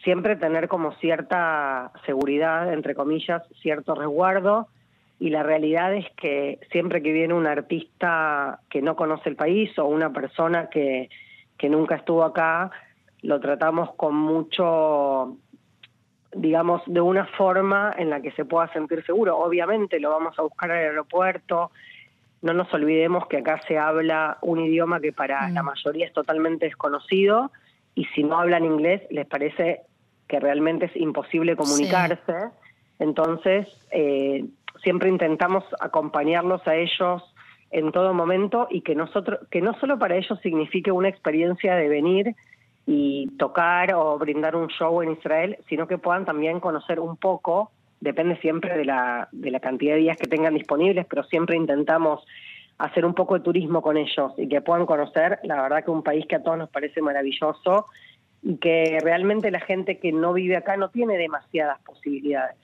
siempre 0.04 0.36
tener 0.36 0.68
como 0.68 0.94
cierta 0.96 1.92
seguridad, 2.06 2.72
entre 2.72 2.96
comillas, 2.96 3.42
cierto 3.62 3.96
resguardo. 3.96 4.68
Y 5.20 5.30
la 5.30 5.44
realidad 5.44 5.94
es 5.94 6.06
que 6.18 6.60
siempre 6.72 7.02
que 7.02 7.12
viene 7.12 7.34
un 7.34 7.48
artista 7.48 8.60
que 8.70 8.82
no 8.82 8.96
conoce 8.96 9.30
el 9.30 9.36
país 9.36 9.78
o 9.80 9.86
una 9.86 10.12
persona 10.12 10.70
que, 10.70 11.10
que 11.58 11.70
nunca 11.70 11.96
estuvo 11.96 12.24
acá, 12.24 12.72
lo 13.26 13.40
tratamos 13.40 13.94
con 13.96 14.16
mucho, 14.16 15.38
digamos, 16.34 16.82
de 16.86 17.02
una 17.02 17.26
forma 17.26 17.94
en 17.98 18.10
la 18.10 18.22
que 18.22 18.32
se 18.32 18.46
pueda 18.46 18.72
sentir 18.72 19.04
seguro. 19.04 19.38
Obviamente 19.38 20.00
lo 20.00 20.12
vamos 20.12 20.38
a 20.38 20.44
buscar 20.44 20.72
al 20.72 20.78
aeropuerto. 20.78 21.72
No 22.42 22.54
nos 22.54 22.72
olvidemos 22.74 23.28
que 23.28 23.38
acá 23.38 23.60
se 23.68 23.78
habla 23.78 24.38
un 24.42 24.60
idioma 24.60 25.00
que 25.00 25.12
para 25.12 25.50
la 25.50 25.64
mm. 25.64 25.66
mayoría 25.66 26.06
es 26.06 26.14
totalmente 26.14 26.66
desconocido 26.66 27.52
y 27.96 28.06
si 28.06 28.24
no 28.24 28.38
hablan 28.38 28.64
inglés 28.64 29.02
les 29.10 29.26
parece 29.26 29.82
que 30.28 30.40
realmente 30.40 30.86
es 30.86 30.96
imposible 30.96 31.56
comunicarse. 31.56 32.50
Entonces, 33.00 33.68
eh, 33.92 34.46
siempre 34.84 35.10
intentamos 35.10 35.64
acompañarlos 35.80 36.66
a 36.68 36.76
ellos 36.76 37.24
en 37.72 37.92
todo 37.92 38.14
momento 38.14 38.68
y 38.70 38.82
que 38.82 38.94
nosotros 38.94 39.40
que 39.50 39.62
no 39.62 39.74
solo 39.80 39.98
para 39.98 40.16
ellos 40.16 40.40
signifique 40.42 40.92
una 40.92 41.10
experiencia 41.10 41.76
de 41.76 41.90
venir 41.90 42.36
y 42.86 43.28
tocar 43.38 43.94
o 43.94 44.18
brindar 44.18 44.56
un 44.56 44.68
show 44.68 45.02
en 45.02 45.14
Israel, 45.14 45.58
sino 45.68 45.88
que 45.88 45.98
puedan 45.98 46.26
también 46.26 46.60
conocer 46.60 47.00
un 47.00 47.18
poco, 47.18 47.72
depende 48.00 48.38
siempre 48.38 48.78
de 48.78 48.86
la, 48.86 49.28
de 49.32 49.52
la 49.52 49.60
cantidad 49.60 49.96
de 49.96 50.02
días 50.02 50.18
que 50.18 50.28
tengan 50.28 50.54
disponibles, 50.54 51.06
pero 51.10 51.24
siempre 51.24 51.56
intentamos 51.56 52.24
hacer 52.78 53.06
un 53.06 53.14
poco 53.14 53.36
de 53.36 53.40
turismo 53.40 53.82
con 53.82 53.98
ellos 53.98 54.34
y 54.38 54.48
que 54.48 54.62
puedan 54.62 54.86
conocer, 54.86 55.40
la 55.44 55.62
verdad 55.62 55.84
que 55.84 55.92
un 55.92 56.04
país 56.04 56.26
que 56.28 56.36
a 56.36 56.44
todos 56.44 56.58
nos 56.58 56.70
parece 56.70 57.02
maravilloso 57.02 57.86
y 58.44 58.58
que 58.58 59.00
realmente 59.02 59.50
la 59.50 59.62
gente 59.62 59.98
que 59.98 60.12
no 60.12 60.34
vive 60.34 60.58
acá 60.58 60.78
no 60.78 60.90
tiene 60.90 61.18
demasiadas 61.18 61.80
posibilidades 61.82 62.58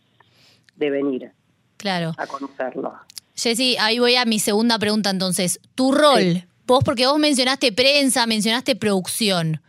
de 0.75 0.89
venir 0.89 1.31
claro. 1.77 2.11
a 2.17 2.27
conocerlo. 2.27 2.93
Jessy, 3.35 3.77
ahí 3.79 3.97
voy 3.97 4.15
a 4.15 4.25
mi 4.25 4.37
segunda 4.37 4.77
pregunta 4.77 5.09
entonces. 5.09 5.59
Tu 5.73 5.91
rol, 5.91 6.43
vos 6.67 6.83
porque 6.83 7.07
vos 7.07 7.17
mencionaste 7.17 7.71
prensa, 7.71 8.27
mencionaste 8.27 8.75
producción. 8.75 9.61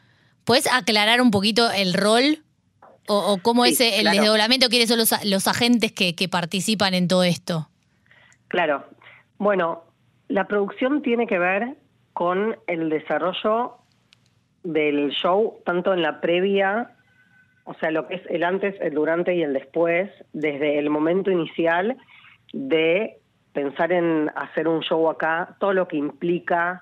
¿Puedes 0.45 0.73
aclarar 0.73 1.21
un 1.21 1.31
poquito 1.31 1.71
el 1.71 1.95
rol 1.95 2.43
o, 3.09 3.39
cómo 3.43 3.65
es 3.65 3.81
el 3.81 4.05
desdoblamiento? 4.11 4.69
¿Quiénes 4.69 4.89
son 4.89 4.99
los, 4.99 5.13
los 5.25 5.49
agentes 5.49 5.93
que, 5.93 6.15
que 6.15 6.29
participan 6.29 6.95
en 6.95 7.09
todo 7.09 7.25
esto? 7.25 7.69
Claro. 8.49 8.85
Bueno, 9.39 9.85
la 10.29 10.47
producción 10.47 11.03
tiene 11.03 11.27
que 11.27 11.39
ver 11.39 11.77
con 12.13 12.57
el 12.67 12.89
desarrollo 12.91 13.79
del 14.63 15.11
show, 15.11 15.61
tanto 15.65 15.93
en 15.93 16.03
la 16.03 16.21
previa, 16.21 16.93
o 17.65 17.75
sea, 17.75 17.91
lo 17.91 18.07
que 18.07 18.17
es 18.17 18.23
el 18.29 18.45
antes, 18.45 18.75
el 18.81 18.95
durante 18.95 19.35
y 19.35 19.43
el 19.43 19.53
después, 19.53 20.11
desde 20.33 20.79
el 20.79 20.91
momento 20.91 21.31
inicial 21.31 21.97
de 22.53 23.19
pensar 23.53 23.93
en 23.93 24.31
hacer 24.35 24.69
un 24.69 24.81
show 24.81 25.09
acá, 25.11 25.57
todo 25.59 25.73
lo 25.73 25.89
que 25.89 25.97
implica 25.97 26.81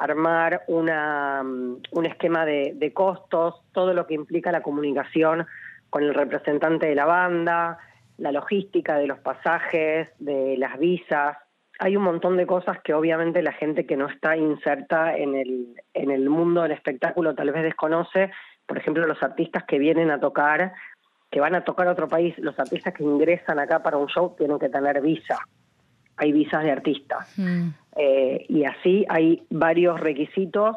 armar 0.00 0.62
una, 0.66 1.42
mm, 1.42 1.82
un 1.92 2.06
esquema 2.06 2.46
de, 2.46 2.92
costos, 2.94 3.62
todo 3.72 3.92
lo 3.92 4.06
que 4.06 4.14
implica 4.14 4.50
la 4.50 4.62
comunicación 4.62 5.46
con 5.90 6.02
el 6.02 6.14
representante 6.14 6.86
de 6.86 6.94
la 6.94 7.04
banda, 7.04 7.78
la 8.16 8.32
logística 8.32 8.96
de 8.96 9.06
los 9.06 9.18
pasajes, 9.18 10.08
de 10.18 10.56
las 10.56 10.78
visas, 10.78 11.36
hay 11.78 11.96
un 11.96 12.02
montón 12.02 12.36
de 12.36 12.46
cosas 12.46 12.78
que 12.82 12.92
obviamente 12.92 13.42
la 13.42 13.52
gente 13.52 13.86
que 13.86 13.96
no 13.96 14.06
está 14.06 14.36
inserta 14.36 15.16
en 15.16 15.34
el, 15.34 15.74
en 15.94 16.10
el 16.10 16.28
mundo 16.28 16.62
del 16.62 16.72
espectáculo 16.72 17.34
tal 17.34 17.50
vez 17.52 17.62
desconoce. 17.62 18.30
Por 18.66 18.76
ejemplo, 18.76 19.06
los 19.06 19.22
artistas 19.22 19.64
que 19.64 19.78
vienen 19.78 20.10
a 20.10 20.20
tocar, 20.20 20.74
que 21.30 21.40
van 21.40 21.54
a 21.54 21.64
tocar 21.64 21.88
a 21.88 21.92
otro 21.92 22.06
país, 22.06 22.36
los 22.38 22.58
artistas 22.58 22.92
que 22.92 23.02
ingresan 23.02 23.58
acá 23.58 23.82
para 23.82 23.96
un 23.96 24.08
show 24.08 24.34
tienen 24.36 24.58
que 24.58 24.68
tener 24.68 25.00
visa. 25.00 25.38
Hay 26.20 26.32
visas 26.32 26.62
de 26.62 26.70
artistas. 26.70 27.36
Mm. 27.36 27.70
Eh, 27.96 28.46
y 28.48 28.64
así 28.64 29.04
hay 29.08 29.42
varios 29.50 29.98
requisitos 29.98 30.76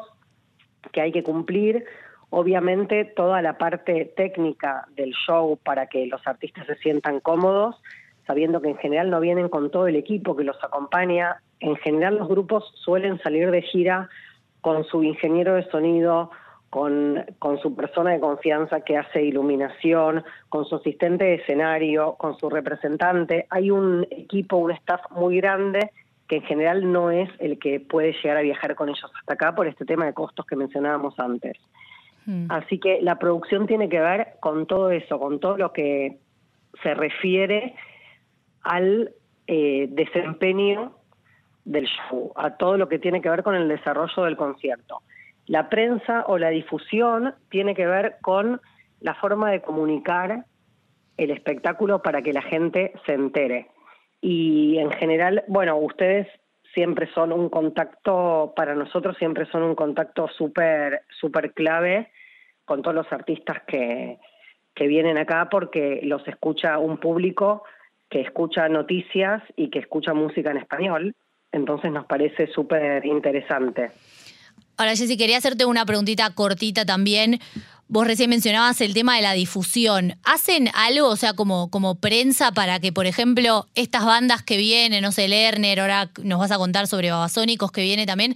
que 0.90 1.00
hay 1.00 1.12
que 1.12 1.22
cumplir. 1.22 1.84
Obviamente 2.30 3.04
toda 3.04 3.40
la 3.42 3.56
parte 3.58 4.12
técnica 4.16 4.88
del 4.96 5.12
show 5.26 5.56
para 5.62 5.86
que 5.86 6.06
los 6.06 6.26
artistas 6.26 6.66
se 6.66 6.74
sientan 6.76 7.20
cómodos 7.20 7.76
sabiendo 8.26 8.60
que 8.60 8.70
en 8.70 8.78
general 8.78 9.10
no 9.10 9.20
vienen 9.20 9.48
con 9.48 9.70
todo 9.70 9.86
el 9.86 9.96
equipo 9.96 10.36
que 10.36 10.44
los 10.44 10.62
acompaña. 10.62 11.42
En 11.60 11.76
general 11.76 12.16
los 12.16 12.28
grupos 12.28 12.64
suelen 12.76 13.18
salir 13.20 13.50
de 13.50 13.62
gira 13.62 14.08
con 14.60 14.84
su 14.84 15.02
ingeniero 15.02 15.54
de 15.54 15.68
sonido, 15.70 16.30
con, 16.74 17.24
con, 17.38 17.60
su 17.60 17.76
persona 17.76 18.10
de 18.10 18.18
confianza 18.18 18.80
que 18.80 18.96
hace 18.96 19.22
iluminación, 19.22 20.24
con 20.48 20.64
su 20.64 20.74
asistente 20.74 21.22
de 21.22 21.34
escenario, 21.34 22.14
con 22.14 22.36
su 22.36 22.50
representante. 22.50 23.46
Hay 23.50 23.70
un 23.70 24.04
equipo, 24.10 24.56
un 24.56 24.72
staff 24.72 25.00
muy 25.12 25.36
grande 25.36 25.92
que 26.26 26.38
en 26.38 26.42
general 26.42 26.90
no 26.90 27.12
es 27.12 27.30
el 27.38 27.60
que 27.60 27.78
puede 27.78 28.12
llegar 28.14 28.38
a 28.38 28.42
viajar 28.42 28.74
con 28.74 28.88
ellos 28.88 29.08
hasta 29.20 29.34
acá 29.34 29.54
por 29.54 29.68
este 29.68 29.84
tema 29.84 30.04
de 30.06 30.14
costos 30.14 30.46
que 30.46 30.56
mencionábamos 30.56 31.14
antes. 31.20 31.56
Hmm. 32.26 32.46
Así 32.48 32.80
que 32.80 33.00
la 33.00 33.20
producción 33.20 33.68
tiene 33.68 33.88
que 33.88 34.00
ver 34.00 34.30
con 34.40 34.66
todo 34.66 34.90
eso, 34.90 35.20
con 35.20 35.38
todo 35.38 35.56
lo 35.56 35.72
que 35.72 36.18
se 36.82 36.92
refiere 36.92 37.76
al 38.64 39.12
eh, 39.46 39.86
desempeño 39.90 40.90
del 41.64 41.86
show, 41.86 42.32
a 42.34 42.56
todo 42.56 42.76
lo 42.76 42.88
que 42.88 42.98
tiene 42.98 43.20
que 43.20 43.30
ver 43.30 43.44
con 43.44 43.54
el 43.54 43.68
desarrollo 43.68 44.24
del 44.24 44.36
concierto. 44.36 45.02
La 45.46 45.68
prensa 45.68 46.24
o 46.26 46.38
la 46.38 46.50
difusión 46.50 47.34
tiene 47.50 47.74
que 47.74 47.86
ver 47.86 48.16
con 48.22 48.60
la 49.00 49.14
forma 49.14 49.50
de 49.50 49.60
comunicar 49.60 50.44
el 51.16 51.30
espectáculo 51.30 52.02
para 52.02 52.22
que 52.22 52.32
la 52.32 52.42
gente 52.42 52.92
se 53.06 53.12
entere. 53.12 53.68
Y 54.20 54.78
en 54.78 54.90
general, 54.90 55.44
bueno, 55.48 55.76
ustedes 55.76 56.26
siempre 56.72 57.08
son 57.12 57.32
un 57.32 57.48
contacto, 57.48 58.52
para 58.56 58.74
nosotros 58.74 59.16
siempre 59.18 59.46
son 59.46 59.62
un 59.62 59.74
contacto 59.74 60.28
súper, 60.28 61.02
súper 61.20 61.52
clave 61.52 62.10
con 62.64 62.82
todos 62.82 62.94
los 62.94 63.12
artistas 63.12 63.62
que, 63.66 64.18
que 64.74 64.86
vienen 64.86 65.18
acá 65.18 65.48
porque 65.50 66.00
los 66.02 66.26
escucha 66.26 66.78
un 66.78 66.98
público 66.98 67.62
que 68.08 68.20
escucha 68.20 68.68
noticias 68.68 69.42
y 69.56 69.70
que 69.70 69.78
escucha 69.78 70.14
música 70.14 70.50
en 70.50 70.58
español. 70.58 71.14
Entonces 71.52 71.92
nos 71.92 72.06
parece 72.06 72.48
súper 72.48 73.04
interesante. 73.06 73.92
Ahora, 74.76 74.96
Jessy, 74.96 75.16
quería 75.16 75.38
hacerte 75.38 75.64
una 75.64 75.86
preguntita 75.86 76.30
cortita 76.30 76.84
también. 76.84 77.40
Vos 77.86 78.06
recién 78.06 78.30
mencionabas 78.30 78.80
el 78.80 78.94
tema 78.94 79.16
de 79.16 79.22
la 79.22 79.34
difusión. 79.34 80.18
¿Hacen 80.24 80.70
algo, 80.74 81.08
o 81.08 81.16
sea, 81.16 81.34
como, 81.34 81.70
como 81.70 81.96
prensa 81.96 82.50
para 82.52 82.80
que, 82.80 82.92
por 82.92 83.06
ejemplo, 83.06 83.68
estas 83.74 84.04
bandas 84.04 84.42
que 84.42 84.56
vienen, 84.56 85.02
no 85.02 85.12
sé, 85.12 85.28
Lerner, 85.28 85.80
ahora 85.80 86.10
nos 86.22 86.40
vas 86.40 86.50
a 86.50 86.56
contar 86.56 86.86
sobre 86.88 87.10
Babasónicos 87.10 87.70
que 87.70 87.82
viene 87.82 88.06
también, 88.06 88.34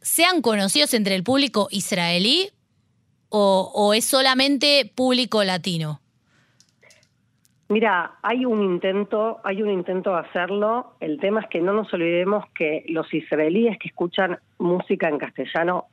sean 0.00 0.42
conocidos 0.42 0.94
entre 0.94 1.14
el 1.14 1.24
público 1.24 1.68
israelí 1.70 2.50
o, 3.30 3.72
o 3.74 3.94
es 3.94 4.04
solamente 4.04 4.92
público 4.94 5.42
latino? 5.42 6.00
Mira, 7.74 8.12
hay 8.22 8.44
un 8.44 8.62
intento, 8.62 9.40
hay 9.42 9.60
un 9.60 9.68
intento 9.68 10.12
de 10.12 10.20
hacerlo. 10.20 10.92
El 11.00 11.18
tema 11.18 11.40
es 11.40 11.48
que 11.48 11.60
no 11.60 11.72
nos 11.72 11.92
olvidemos 11.92 12.44
que 12.54 12.84
los 12.86 13.12
israelíes 13.12 13.78
que 13.80 13.88
escuchan 13.88 14.38
música 14.58 15.08
en 15.08 15.18
castellano, 15.18 15.86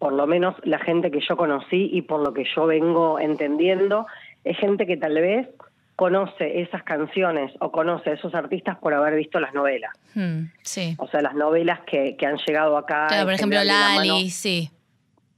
por 0.00 0.14
lo 0.14 0.26
menos 0.26 0.56
la 0.64 0.80
gente 0.80 1.12
que 1.12 1.20
yo 1.20 1.36
conocí 1.36 1.90
y 1.92 2.02
por 2.02 2.24
lo 2.26 2.34
que 2.34 2.44
yo 2.56 2.66
vengo 2.66 3.20
entendiendo, 3.20 4.08
es 4.42 4.58
gente 4.58 4.84
que 4.84 4.96
tal 4.96 5.14
vez 5.14 5.48
conoce 5.94 6.60
esas 6.60 6.82
canciones 6.82 7.52
o 7.60 7.70
conoce 7.70 8.10
a 8.10 8.14
esos 8.14 8.34
artistas 8.34 8.78
por 8.78 8.92
haber 8.92 9.14
visto 9.14 9.38
las 9.38 9.54
novelas. 9.54 9.92
Hmm, 10.16 10.46
sí. 10.62 10.96
O 10.98 11.06
sea, 11.06 11.22
las 11.22 11.36
novelas 11.36 11.82
que, 11.86 12.16
que 12.16 12.26
han 12.26 12.38
llegado 12.38 12.76
acá. 12.76 13.06
Claro, 13.06 13.26
por 13.26 13.34
ejemplo, 13.34 13.58
la 13.58 13.94
Lali, 13.94 14.08
mano- 14.08 14.28
sí. 14.28 14.70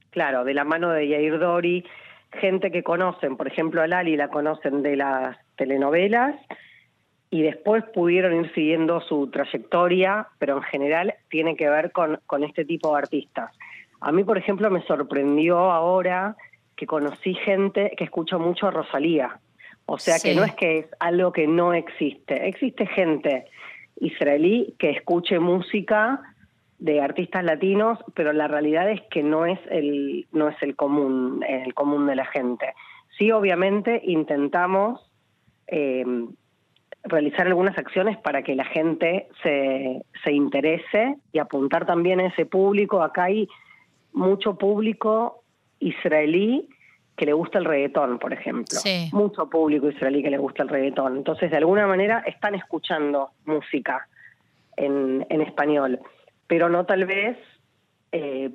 Claro, 0.09 0.45
de 0.45 0.55
la 0.55 0.63
mano 0.63 0.89
de 0.89 1.07
Yair 1.09 1.37
Dori, 1.37 1.85
gente 2.41 2.71
que 2.71 2.81
conocen, 2.81 3.37
por 3.37 3.47
ejemplo, 3.47 3.83
a 3.83 3.87
Lali 3.87 4.17
la 4.17 4.29
conocen 4.29 4.81
de 4.81 4.95
las 4.95 5.37
telenovelas 5.55 6.35
y 7.29 7.41
después 7.41 7.83
pudieron 7.93 8.33
ir 8.45 8.53
siguiendo 8.53 9.01
su 9.01 9.27
trayectoria, 9.27 10.27
pero 10.39 10.57
en 10.57 10.63
general 10.63 11.15
tiene 11.29 11.55
que 11.55 11.69
ver 11.69 11.91
con, 11.91 12.19
con 12.27 12.43
este 12.43 12.65
tipo 12.65 12.91
de 12.91 12.99
artistas. 12.99 13.51
A 13.99 14.11
mí, 14.11 14.23
por 14.23 14.37
ejemplo, 14.37 14.69
me 14.69 14.81
sorprendió 14.83 15.57
ahora 15.71 16.35
que 16.75 16.85
conocí 16.85 17.33
gente 17.33 17.91
que 17.97 18.03
escucha 18.03 18.37
mucho 18.37 18.67
a 18.67 18.71
Rosalía. 18.71 19.39
O 19.85 19.97
sea 19.97 20.17
Sí. 20.17 20.29
que 20.29 20.35
no 20.35 20.43
es 20.43 20.53
que 20.55 20.77
es 20.79 20.85
algo 20.99 21.31
que 21.31 21.47
no 21.47 21.73
existe. 21.73 22.47
Existe 22.47 22.85
gente 22.87 23.45
israelí 23.97 24.75
que 24.77 24.89
escuche 24.89 25.39
música 25.39 26.21
de 26.79 27.01
artistas 27.01 27.43
latinos, 27.43 27.99
pero 28.13 28.33
la 28.33 28.47
realidad 28.47 28.89
es 28.89 29.01
que 29.09 29.23
no 29.23 29.45
es 29.45 29.59
el 29.69 30.27
no 30.31 30.49
es 30.49 30.61
el 30.61 30.75
común 30.75 31.43
el 31.47 31.73
común 31.73 32.07
de 32.07 32.15
la 32.15 32.25
gente. 32.25 32.73
Sí, 33.17 33.31
obviamente 33.31 34.01
intentamos 34.03 34.99
eh, 35.67 36.05
realizar 37.03 37.47
algunas 37.47 37.77
acciones 37.77 38.17
para 38.17 38.41
que 38.43 38.55
la 38.55 38.65
gente 38.65 39.27
se, 39.43 40.03
se 40.23 40.31
interese 40.31 41.17
y 41.31 41.39
apuntar 41.39 41.85
también 41.85 42.19
a 42.19 42.27
ese 42.27 42.45
público. 42.45 43.01
Acá 43.01 43.25
hay 43.25 43.47
mucho 44.13 44.57
público 44.57 45.43
israelí 45.79 46.67
que 47.15 47.25
le 47.25 47.33
gusta 47.33 47.59
el 47.59 47.65
reggaetón, 47.65 48.19
por 48.19 48.33
ejemplo. 48.33 48.77
Sí. 48.79 49.09
Mucho 49.13 49.49
público 49.49 49.89
israelí 49.89 50.21
que 50.21 50.29
le 50.29 50.37
gusta 50.37 50.63
el 50.63 50.69
reggaetón. 50.69 51.17
Entonces, 51.17 51.49
de 51.49 51.57
alguna 51.57 51.87
manera, 51.87 52.19
están 52.25 52.55
escuchando 52.55 53.31
música 53.45 54.07
en, 54.75 55.25
en 55.29 55.41
español, 55.41 55.99
pero 56.47 56.69
no 56.69 56.85
tal 56.85 57.05
vez 57.05 57.37
eh, 58.11 58.51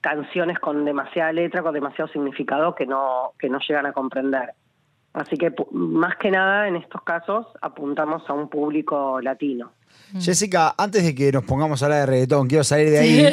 canciones 0.00 0.58
con 0.58 0.84
demasiada 0.84 1.32
letra, 1.32 1.62
con 1.62 1.74
demasiado 1.74 2.10
significado 2.10 2.74
que 2.74 2.86
no, 2.86 3.32
que 3.38 3.48
no 3.48 3.58
llegan 3.58 3.86
a 3.86 3.92
comprender. 3.92 4.54
Así 5.14 5.36
que 5.36 5.52
más 5.72 6.16
que 6.20 6.30
nada 6.30 6.68
en 6.68 6.76
estos 6.76 7.02
casos 7.02 7.46
apuntamos 7.60 8.22
a 8.28 8.32
un 8.34 8.48
público 8.48 9.20
latino. 9.20 9.72
Jessica, 10.20 10.74
antes 10.78 11.02
de 11.02 11.14
que 11.14 11.32
nos 11.32 11.44
pongamos 11.44 11.82
a 11.82 11.86
hablar 11.86 12.00
de 12.00 12.06
reggaetón, 12.06 12.46
quiero 12.48 12.62
salir 12.64 12.90
de 12.90 12.98
ahí 12.98 13.26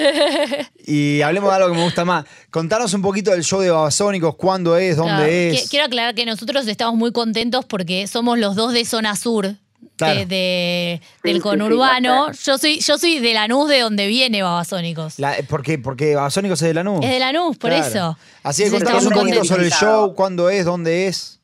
y 0.86 1.22
hablemos 1.22 1.50
de 1.50 1.56
algo 1.56 1.70
que 1.70 1.76
me 1.78 1.84
gusta 1.84 2.04
más. 2.06 2.26
Contanos 2.50 2.94
un 2.94 3.02
poquito 3.02 3.32
del 3.32 3.44
show 3.44 3.62
de 3.62 3.70
Babasónicos, 3.72 4.36
cuándo 4.36 4.76
es, 4.78 4.98
dónde 4.98 5.12
Claro, 5.16 5.26
es. 5.32 5.66
qui- 5.66 5.70
Quiero 5.70 5.86
aclarar 5.86 6.16
que 6.16 6.26
nosotros 6.26 6.68
estamos 6.68 6.96
muy 6.96 7.12
contentos 7.12 7.66
porque 7.66 8.08
somos 8.08 8.40
los 8.40 8.56
dos 8.56 8.74
de 8.74 8.84
zona 8.86 9.16
sur. 9.16 9.46
de- 9.48 9.56
Claro. 9.98 10.26
de- 10.26 11.02
del 11.24 11.36
sí, 11.36 11.40
conurbano. 11.40 12.34
sí, 12.34 12.40
yo 12.46 12.58
soy 12.58 12.80
yo 12.80 12.98
soy 12.98 13.20
de 13.20 13.34
Lanús, 13.34 13.70
de 13.70 13.80
donde 13.80 14.08
viene 14.08 14.42
Babasónicos. 14.44 15.20
La- 15.20 15.36
¿Por 15.48 15.62
qué? 15.64 15.78
Porque 15.78 16.16
Babasónicos 16.16 16.62
es 16.62 16.68
de 16.68 16.74
Lanús. 16.74 17.00
Es 17.06 17.12
de 17.12 17.20
Lanús, 17.20 17.56
por 17.58 17.70
Claro. 17.70 17.86
eso. 17.86 18.18
Así 18.44 18.64
que 18.66 18.72
contanos 18.72 19.06
un 19.06 19.14
poquito 19.14 19.46
sobre 19.46 19.66
el 19.66 19.72
show, 19.72 20.14
cuándo 20.14 20.50
es, 20.50 20.66
dónde 20.66 21.08
es. 21.08 21.40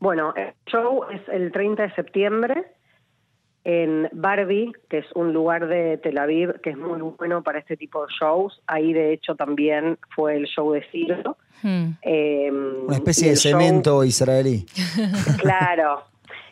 Bueno, 0.00 0.32
el 0.34 0.52
show 0.66 1.04
es 1.10 1.20
el 1.28 1.52
30 1.52 1.82
de 1.84 1.94
septiembre 1.94 2.64
en 3.64 4.08
Barbie, 4.12 4.72
que 4.88 4.98
es 4.98 5.06
un 5.14 5.32
lugar 5.34 5.68
de 5.68 5.98
Tel 5.98 6.16
Aviv 6.18 6.60
que 6.62 6.70
es 6.70 6.78
muy 6.78 7.00
bueno 7.18 7.42
para 7.42 7.58
este 7.58 7.76
tipo 7.76 8.06
de 8.06 8.12
shows. 8.18 8.62
Ahí, 8.66 8.92
de 8.94 9.12
hecho, 9.12 9.34
también 9.36 9.98
fue 10.14 10.36
el 10.36 10.46
show 10.46 10.72
de 10.72 10.82
Ciro. 10.90 11.36
Hmm. 11.62 11.90
Eh, 12.02 12.50
Una 12.50 12.96
especie 12.96 13.26
de 13.28 13.32
el 13.34 13.38
show- 13.38 13.60
cemento 13.60 14.02
israelí. 14.04 14.64
Claro. 15.40 16.04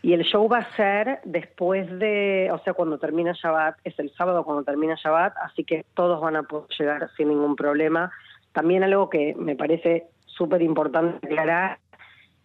Y 0.03 0.13
el 0.13 0.23
show 0.25 0.49
va 0.49 0.59
a 0.59 0.77
ser 0.77 1.21
después 1.25 1.89
de, 1.99 2.51
o 2.53 2.59
sea, 2.63 2.75
cuando 2.75 2.99
termina 2.99 3.33
Shabbat, 3.33 3.79
es 3.85 3.99
el 3.99 4.13
sábado 4.15 4.45
cuando 4.45 4.63
termina 4.63 4.95
Shabbat, 4.95 5.35
así 5.43 5.65
que 5.65 5.85
todos 5.95 6.21
van 6.21 6.37
a 6.37 6.43
poder 6.45 6.69
llegar 6.79 7.09
sin 7.17 7.29
ningún 7.29 7.57
problema. 7.57 8.13
También 8.53 8.85
algo 8.85 9.09
que 9.11 9.35
me 9.37 9.57
parece 9.57 10.07
súper 10.27 10.63
importante 10.63 11.27
aclarar 11.27 11.79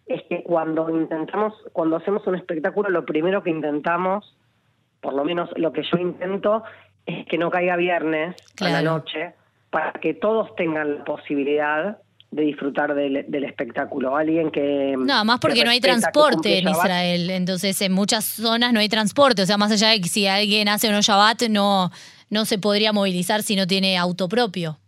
es 0.06 0.22
que 0.28 0.42
cuando 0.42 0.88
intentamos, 0.90 1.54
cuando 1.72 1.96
hacemos 1.96 2.26
un 2.26 2.34
espectáculo, 2.34 2.90
lo 2.90 3.04
primero 3.04 3.42
que 3.42 3.50
intentamos, 3.50 4.36
por 5.00 5.14
lo 5.14 5.24
menos 5.24 5.50
lo 5.56 5.72
que 5.72 5.82
yo 5.82 5.98
intento, 5.98 6.62
es 7.06 7.26
que 7.26 7.38
no 7.38 7.50
caiga 7.50 7.76
viernes 7.76 8.34
a 8.60 8.64
la 8.64 8.70
Claro. 8.80 8.90
noche, 8.92 9.34
para 9.70 9.92
que 9.92 10.14
todos 10.14 10.54
tengan 10.56 10.98
la 10.98 11.04
posibilidad 11.04 11.98
de 12.30 12.42
disfrutar 12.42 12.94
del, 12.94 13.24
del 13.28 13.44
espectáculo. 13.44 14.16
Alguien 14.16 14.50
que... 14.50 14.94
No, 14.98 15.24
más 15.24 15.38
porque 15.38 15.60
que 15.60 15.64
no 15.64 15.70
hay 15.70 15.80
transporte 15.80 16.58
en 16.58 16.68
Israel. 16.68 17.30
Entonces, 17.30 17.80
en 17.80 17.92
muchas 17.92 18.24
zonas 18.24 18.72
no 18.72 18.80
hay 18.80 18.88
transporte. 18.88 19.42
O 19.42 19.46
sea, 19.46 19.56
más 19.56 19.70
allá 19.70 19.88
de 19.90 20.00
que 20.00 20.08
si 20.08 20.26
alguien 20.26 20.68
hace 20.68 20.88
o 20.88 20.92
no 20.92 21.00
Shabbat, 21.00 21.42
no, 21.48 21.90
no 22.30 22.44
se 22.44 22.58
podría 22.58 22.92
movilizar 22.92 23.42
si 23.44 23.54
no 23.54 23.66
tiene 23.68 23.96
auto 23.96 24.28
propio. 24.28 24.78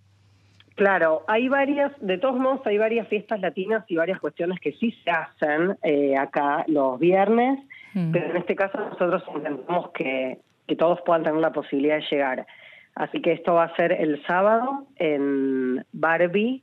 Claro, 0.77 1.23
hay 1.27 1.49
varias, 1.49 1.93
de 2.01 2.19
todos 2.19 2.37
modos, 2.37 2.61
hay 2.67 2.79
varias 2.79 3.09
fiestas 3.09 3.41
latinas 3.41 3.85
y 3.89 3.97
varias 3.97 4.21
cuestiones 4.21 4.61
que 4.61 4.73
sí 4.73 4.95
se 5.05 5.11
hacen 5.11 5.77
eh, 5.83 6.17
acá 6.17 6.65
los 6.69 6.99
viernes, 6.99 7.59
Mm. 7.97 8.13
pero 8.13 8.31
en 8.31 8.37
este 8.37 8.55
caso 8.55 8.79
nosotros 8.79 9.23
intentamos 9.35 9.91
que, 9.93 10.39
que 10.67 10.77
todos 10.77 11.01
puedan 11.01 11.23
tener 11.23 11.41
la 11.41 11.53
posibilidad 11.53 11.97
de 11.97 12.05
llegar. 12.11 12.47
Así 12.95 13.23
que 13.23 13.33
esto 13.33 13.55
va 13.55 13.65
a 13.65 13.77
ser 13.77 13.93
el 13.93 14.23
sábado 14.27 14.87
en 14.97 15.83
Barbie, 15.93 16.63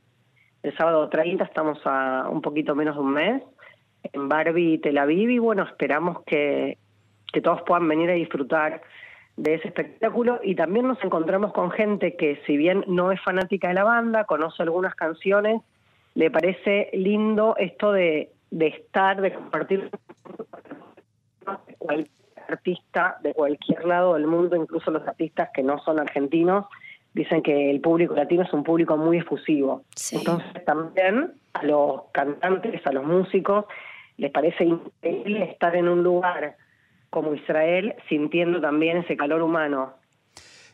el 0.62 0.78
sábado 0.78 1.10
30, 1.10 1.43
estamos 1.43 1.80
a 1.86 2.28
un 2.30 2.41
poquito 2.41 2.76
menos 2.76 2.95
de 2.95 3.02
un 3.02 3.13
mes, 3.13 3.41
en 4.04 4.30
Barbie 4.30 4.78
Tel 4.78 4.99
Aviv, 4.99 5.32
y 5.32 5.39
bueno, 5.39 5.63
esperamos 5.63 6.23
que, 6.23 6.78
que 7.32 7.41
todos 7.41 7.63
puedan 7.63 7.88
venir 7.88 8.12
a 8.12 8.13
disfrutar 8.13 8.82
de 9.36 9.56
ese 9.56 9.67
espectáculo 9.69 10.39
y 10.43 10.56
también 10.56 10.88
nos 10.88 11.04
encontramos 11.04 11.54
con 11.54 11.72
gente 11.72 12.15
que 12.15 12.39
si 12.46 12.56
bien 12.56 12.84
no 12.88 13.12
es 13.12 13.22
fanática 13.22 13.67
de 13.67 13.74
la 13.74 13.84
banda, 13.84 14.26
conoce 14.26 14.62
algunas 14.62 14.96
canciones, 14.96 15.62
le 16.13 16.30
parece 16.30 16.89
lindo 16.93 17.56
esto 17.58 17.91
de, 17.91 18.32
de 18.52 18.67
estar, 18.67 19.19
de 19.22 19.34
compartir 19.34 19.89
cualquier 21.80 22.10
artista 22.48 23.17
de 23.24 23.34
cualquier 23.34 23.86
lado 23.86 24.13
del 24.13 24.28
mundo, 24.28 24.56
incluso 24.56 24.91
los 24.91 25.08
artistas 25.08 25.50
que 25.54 25.63
no 25.63 25.80
son 25.80 26.00
argentinos, 26.00 26.65
dicen 27.13 27.41
que 27.41 27.72
el 27.72 27.82
público 27.82 28.15
latino 28.15 28.43
es 28.43 28.54
un 28.54 28.63
público 28.63 28.98
muy 28.98 29.17
efusivo. 29.17 29.84
Sí. 29.96 30.17
Entonces 30.17 30.65
también 30.65 31.34
a 31.54 31.63
los 31.63 32.04
cantantes, 32.12 32.86
a 32.86 32.91
los 32.91 33.06
músicos, 33.06 33.65
les 34.17 34.32
parece 34.32 34.65
increíble 34.65 35.43
estar 35.46 35.76
en 35.76 35.88
un 35.88 36.04
lugar 36.04 36.56
como 37.13 37.36
Israel 37.36 37.93
sintiendo 38.10 38.60
también 38.60 38.97
ese 38.97 39.15
calor 39.15 39.43
humano. 39.43 39.93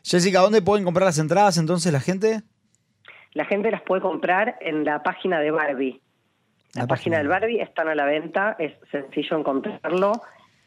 Jessica, 0.02 0.40
¿dónde 0.40 0.62
pueden 0.62 0.86
comprar 0.86 1.04
las 1.04 1.18
entradas 1.18 1.58
entonces 1.58 1.92
la 1.92 2.00
gente? 2.00 2.40
La 3.34 3.44
gente 3.44 3.70
las 3.70 3.82
puede 3.82 4.00
comprar 4.00 4.56
en 4.62 4.84
la 4.84 5.02
página 5.02 5.38
de 5.38 5.50
Barbie. 5.50 6.00
La, 6.72 6.82
La 6.82 6.86
página. 6.86 6.88
página 6.88 7.18
del 7.18 7.28
Barbie 7.28 7.60
están 7.60 7.88
a 7.88 7.94
la 7.94 8.06
venta, 8.06 8.56
es 8.58 8.72
sencillo 8.90 9.36
encontrarlo. 9.38 10.12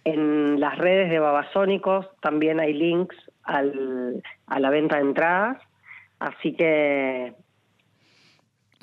En 0.05 0.59
las 0.59 0.77
redes 0.77 1.09
de 1.09 1.17
Babasónicos 1.17 2.05
también 2.21 2.59
hay 2.59 2.73
links 2.73 3.15
al, 3.43 4.21
a 4.45 4.59
la 4.59 4.69
venta 4.69 4.97
de 4.97 5.01
entradas, 5.01 5.57
así 6.19 6.53
que 6.53 7.33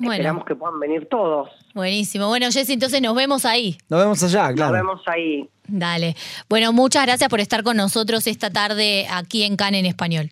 Bueno, 0.01 0.13
esperamos 0.13 0.45
que 0.45 0.55
puedan 0.55 0.79
venir 0.79 1.07
todos. 1.09 1.49
buenísimo. 1.73 2.27
Bueno, 2.27 2.47
Jessy, 2.51 2.73
entonces 2.73 3.01
nos 3.01 3.15
vemos 3.15 3.45
ahí. 3.45 3.77
Nos 3.89 3.99
vemos 3.99 4.23
allá, 4.23 4.53
claro. 4.53 4.71
Nos 4.71 4.81
vemos 4.81 5.01
ahí. 5.07 5.49
Dale. 5.67 6.15
Bueno, 6.49 6.73
muchas 6.73 7.05
gracias 7.05 7.29
por 7.29 7.39
estar 7.39 7.63
con 7.63 7.77
nosotros 7.77 8.27
esta 8.27 8.49
tarde 8.49 9.07
aquí 9.11 9.43
en 9.43 9.55
CAN 9.55 9.75
en 9.75 9.85
español. 9.85 10.31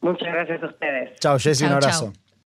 Muchas 0.00 0.28
gracias 0.32 0.62
a 0.62 0.66
ustedes. 0.66 1.18
Chao, 1.20 1.38
Jessy, 1.38 1.64
un 1.64 1.72
abrazo. 1.72 2.12
chau. 2.12 2.29